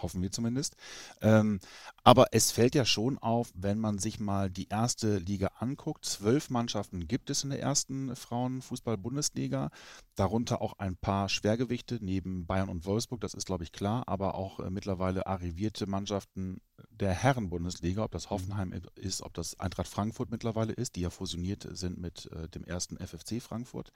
[0.01, 0.77] hoffen wir zumindest.
[1.21, 1.61] Ähm,
[2.03, 6.05] aber es fällt ja schon auf, wenn man sich mal die erste Liga anguckt.
[6.05, 9.71] Zwölf Mannschaften gibt es in der ersten Frauenfußball-Bundesliga,
[10.15, 14.35] darunter auch ein paar Schwergewichte neben Bayern und Wolfsburg, das ist glaube ich klar, aber
[14.35, 20.31] auch äh, mittlerweile arrivierte Mannschaften der Herren-Bundesliga, ob das Hoffenheim ist, ob das Eintracht Frankfurt
[20.31, 23.93] mittlerweile ist, die ja fusioniert sind mit äh, dem ersten FFC Frankfurt.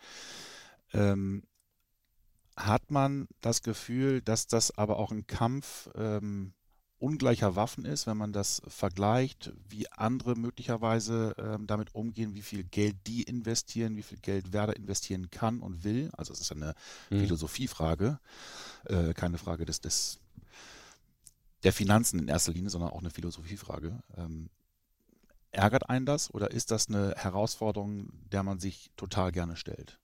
[0.92, 1.42] Ähm,
[2.59, 6.52] hat man das Gefühl, dass das aber auch ein Kampf ähm,
[6.98, 12.64] ungleicher Waffen ist, wenn man das vergleicht, wie andere möglicherweise ähm, damit umgehen, wie viel
[12.64, 16.11] Geld die investieren, wie viel Geld Werder investieren kann und will.
[16.16, 16.74] Also es ist eine
[17.11, 17.20] mhm.
[17.20, 18.18] Philosophiefrage,
[18.86, 20.18] äh, keine Frage des, des
[21.62, 24.02] der Finanzen in erster Linie, sondern auch eine Philosophiefrage.
[24.16, 24.50] Ähm,
[25.50, 29.98] Ärgert einen das oder ist das eine Herausforderung, der man sich total gerne stellt?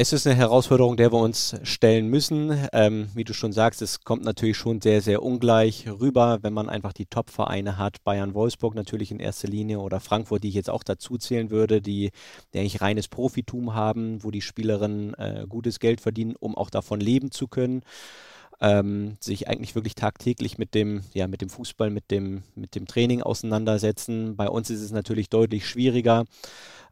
[0.00, 2.56] Es ist eine Herausforderung, der wir uns stellen müssen.
[2.72, 6.68] Ähm, wie du schon sagst, es kommt natürlich schon sehr, sehr ungleich rüber, wenn man
[6.68, 8.04] einfach die Top-Vereine hat.
[8.04, 11.82] Bayern Wolfsburg natürlich in erster Linie oder Frankfurt, die ich jetzt auch dazu zählen würde,
[11.82, 12.12] die,
[12.54, 17.00] die eigentlich reines Profitum haben, wo die Spielerinnen äh, gutes Geld verdienen, um auch davon
[17.00, 17.82] leben zu können.
[18.60, 22.86] Ähm, sich eigentlich wirklich tagtäglich mit dem, ja, mit dem Fußball, mit dem, mit dem
[22.86, 24.36] Training auseinandersetzen.
[24.36, 26.24] Bei uns ist es natürlich deutlich schwieriger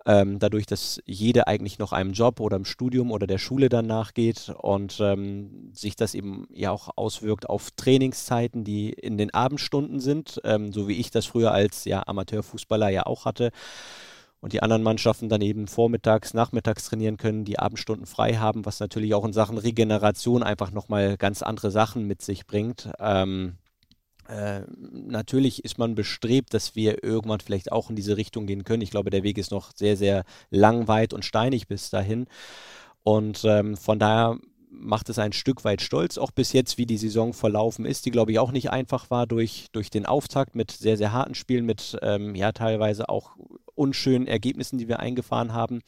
[0.07, 3.87] ähm, dadurch, dass jede eigentlich noch einem Job oder im Studium oder der Schule dann
[3.87, 9.99] nachgeht und ähm, sich das eben ja auch auswirkt auf Trainingszeiten, die in den Abendstunden
[9.99, 13.51] sind, ähm, so wie ich das früher als ja, Amateurfußballer ja auch hatte.
[14.41, 18.79] Und die anderen Mannschaften dann eben vormittags, nachmittags trainieren können, die Abendstunden frei haben, was
[18.79, 22.91] natürlich auch in Sachen Regeneration einfach nochmal ganz andere Sachen mit sich bringt.
[23.01, 23.57] Ähm,
[24.29, 28.83] äh, natürlich ist man bestrebt, dass wir irgendwann vielleicht auch in diese Richtung gehen können.
[28.83, 32.27] Ich glaube, der Weg ist noch sehr, sehr lang, weit und steinig bis dahin.
[33.03, 36.99] Und ähm, von daher macht es ein Stück weit stolz, auch bis jetzt, wie die
[36.99, 40.71] Saison verlaufen ist, die, glaube ich, auch nicht einfach war durch, durch den Auftakt mit
[40.71, 43.37] sehr, sehr harten Spielen, mit ähm, ja teilweise auch
[43.75, 45.83] unschönen Ergebnissen, die wir eingefahren haben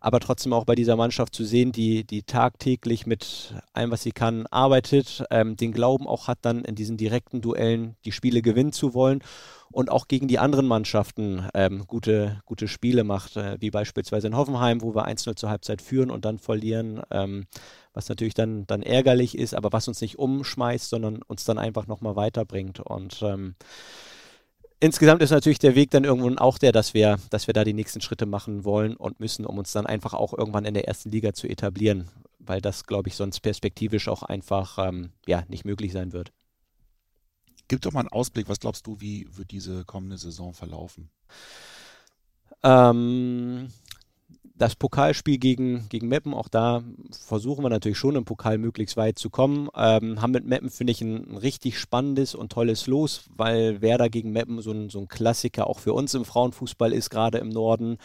[0.00, 4.12] aber trotzdem auch bei dieser Mannschaft zu sehen, die, die tagtäglich mit allem, was sie
[4.12, 8.72] kann, arbeitet, ähm, den Glauben auch hat, dann in diesen direkten Duellen die Spiele gewinnen
[8.72, 9.22] zu wollen
[9.70, 14.36] und auch gegen die anderen Mannschaften ähm, gute, gute Spiele macht, äh, wie beispielsweise in
[14.36, 17.46] Hoffenheim, wo wir 1-0 zur Halbzeit führen und dann verlieren, ähm,
[17.92, 21.86] was natürlich dann, dann ärgerlich ist, aber was uns nicht umschmeißt, sondern uns dann einfach
[21.86, 22.80] nochmal weiterbringt.
[22.80, 23.56] Und ähm,
[24.80, 27.72] insgesamt ist natürlich der Weg dann irgendwann auch der, dass wir, dass wir da die
[27.72, 31.10] nächsten Schritte machen wollen und müssen, um uns dann einfach auch irgendwann in der ersten
[31.10, 32.08] Liga zu etablieren,
[32.38, 36.32] weil das, glaube ich, sonst perspektivisch auch einfach ähm, ja, nicht möglich sein wird.
[37.68, 41.10] Gib doch mal einen Ausblick, was glaubst du, wie wird diese kommende Saison verlaufen?
[42.62, 43.68] Ähm,
[44.58, 49.18] das Pokalspiel gegen, gegen Meppen, auch da versuchen wir natürlich schon im Pokal möglichst weit
[49.18, 49.68] zu kommen.
[49.76, 54.08] Ähm, haben mit Meppen, finde ich, ein, ein, richtig spannendes und tolles Los, weil Werder
[54.08, 57.50] gegen Meppen so ein, so ein Klassiker auch für uns im Frauenfußball ist, gerade im
[57.50, 57.98] Norden.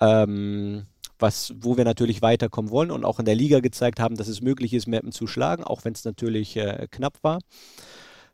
[0.00, 0.86] Ähm,
[1.18, 4.42] was, wo wir natürlich weiterkommen wollen und auch in der Liga gezeigt haben, dass es
[4.42, 7.38] möglich ist, Meppen zu schlagen, auch wenn es natürlich äh, knapp war.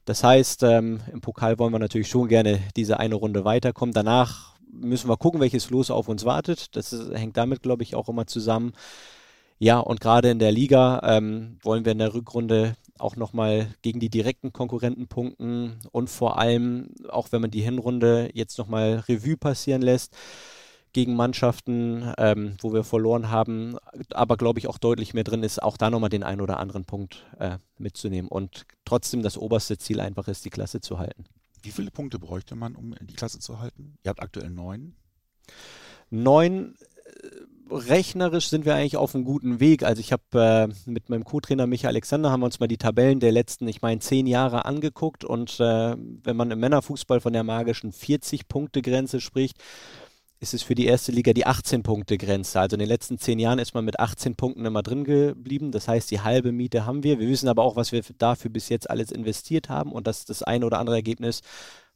[0.05, 3.93] Das heißt, ähm, im Pokal wollen wir natürlich schon gerne diese eine Runde weiterkommen.
[3.93, 6.75] Danach müssen wir gucken, welches Los auf uns wartet.
[6.77, 8.73] Das ist, hängt damit, glaube ich, auch immer zusammen.
[9.59, 14.01] Ja, und gerade in der Liga ähm, wollen wir in der Rückrunde auch nochmal gegen
[14.01, 19.37] die direkten Konkurrenten punkten und vor allem, auch wenn man die Hinrunde jetzt nochmal Revue
[19.37, 20.17] passieren lässt,
[20.93, 23.77] gegen Mannschaften, ähm, wo wir verloren haben,
[24.11, 26.85] aber glaube ich auch deutlich mehr drin ist, auch da nochmal den einen oder anderen
[26.85, 31.25] Punkt äh, mitzunehmen und trotzdem das oberste Ziel einfach ist, die Klasse zu halten.
[31.63, 33.97] Wie viele Punkte bräuchte man, um die Klasse zu halten?
[34.05, 34.95] Ihr habt aktuell neun.
[36.11, 36.77] Neun.
[37.05, 37.29] Äh,
[37.75, 39.83] rechnerisch sind wir eigentlich auf einem guten Weg.
[39.83, 43.21] Also ich habe äh, mit meinem Co-Trainer Michael Alexander haben wir uns mal die Tabellen
[43.21, 47.45] der letzten, ich meine, zehn Jahre angeguckt und äh, wenn man im Männerfußball von der
[47.45, 49.57] magischen 40-Punkte-Grenze spricht,
[50.43, 52.59] ist es für die erste Liga die 18-Punkte-Grenze.
[52.59, 55.71] Also in den letzten zehn Jahren ist man mit 18 Punkten immer drin geblieben.
[55.71, 57.21] Das heißt, die halbe Miete haben wir.
[57.21, 60.43] Wir wissen aber auch, was wir dafür bis jetzt alles investiert haben und dass das
[60.43, 61.43] eine oder andere Ergebnis,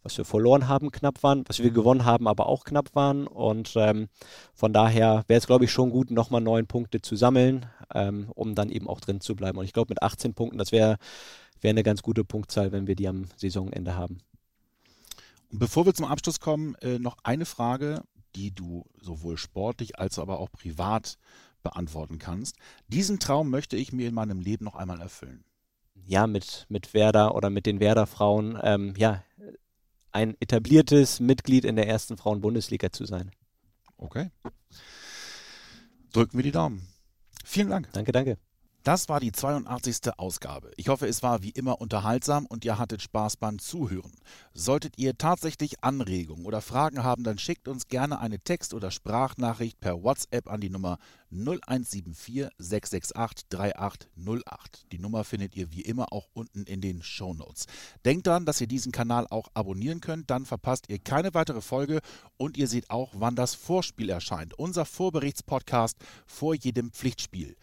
[0.05, 3.27] was wir verloren haben, knapp waren, was wir gewonnen haben, aber auch knapp waren.
[3.27, 4.07] Und ähm,
[4.55, 8.55] von daher wäre es, glaube ich, schon gut, nochmal neun Punkte zu sammeln, ähm, um
[8.55, 9.59] dann eben auch drin zu bleiben.
[9.59, 10.99] Und ich glaube, mit 18 Punkten, das wäre
[11.63, 14.19] wär eine ganz gute Punktzahl, wenn wir die am Saisonende haben.
[15.51, 18.05] Und bevor wir zum Abschluss kommen, äh, noch eine Frage
[18.37, 21.19] die du sowohl sportlich als aber auch privat
[21.63, 22.57] beantworten kannst.
[22.87, 25.45] Diesen Traum möchte ich mir in meinem Leben noch einmal erfüllen.
[26.05, 29.25] Ja, mit, mit Werder oder mit den Werder-Frauen, ähm, ja,
[30.13, 33.33] ein etabliertes Mitglied in der ersten Frauen-Bundesliga zu sein.
[33.97, 34.31] Okay.
[36.13, 36.87] Drücken wir die Daumen.
[37.45, 37.91] Vielen Dank.
[37.93, 38.39] Danke, danke.
[38.87, 40.17] Das war die 82.
[40.17, 40.71] Ausgabe.
[40.77, 44.13] Ich hoffe, es war wie immer unterhaltsam und ihr hattet Spaß beim Zuhören.
[44.55, 49.81] Solltet ihr tatsächlich Anregungen oder Fragen haben, dann schickt uns gerne eine Text- oder Sprachnachricht
[49.81, 50.99] per WhatsApp an die Nummer
[51.33, 54.87] 0174 668 3808.
[54.93, 57.67] Die Nummer findet ihr wie immer auch unten in den Show Notes.
[58.05, 61.99] Denkt daran, dass ihr diesen Kanal auch abonnieren könnt, dann verpasst ihr keine weitere Folge
[62.37, 64.57] und ihr seht auch, wann das Vorspiel erscheint.
[64.57, 67.57] Unser Vorberichtspodcast vor jedem Pflichtspiel.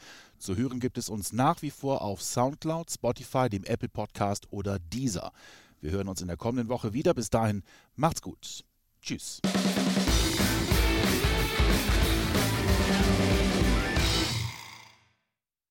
[0.44, 4.78] Zu hören gibt es uns nach wie vor auf Soundcloud, Spotify, dem Apple Podcast oder
[4.78, 5.32] Deezer.
[5.80, 7.14] Wir hören uns in der kommenden Woche wieder.
[7.14, 7.64] Bis dahin,
[7.96, 8.66] macht's gut.
[9.02, 9.40] Tschüss.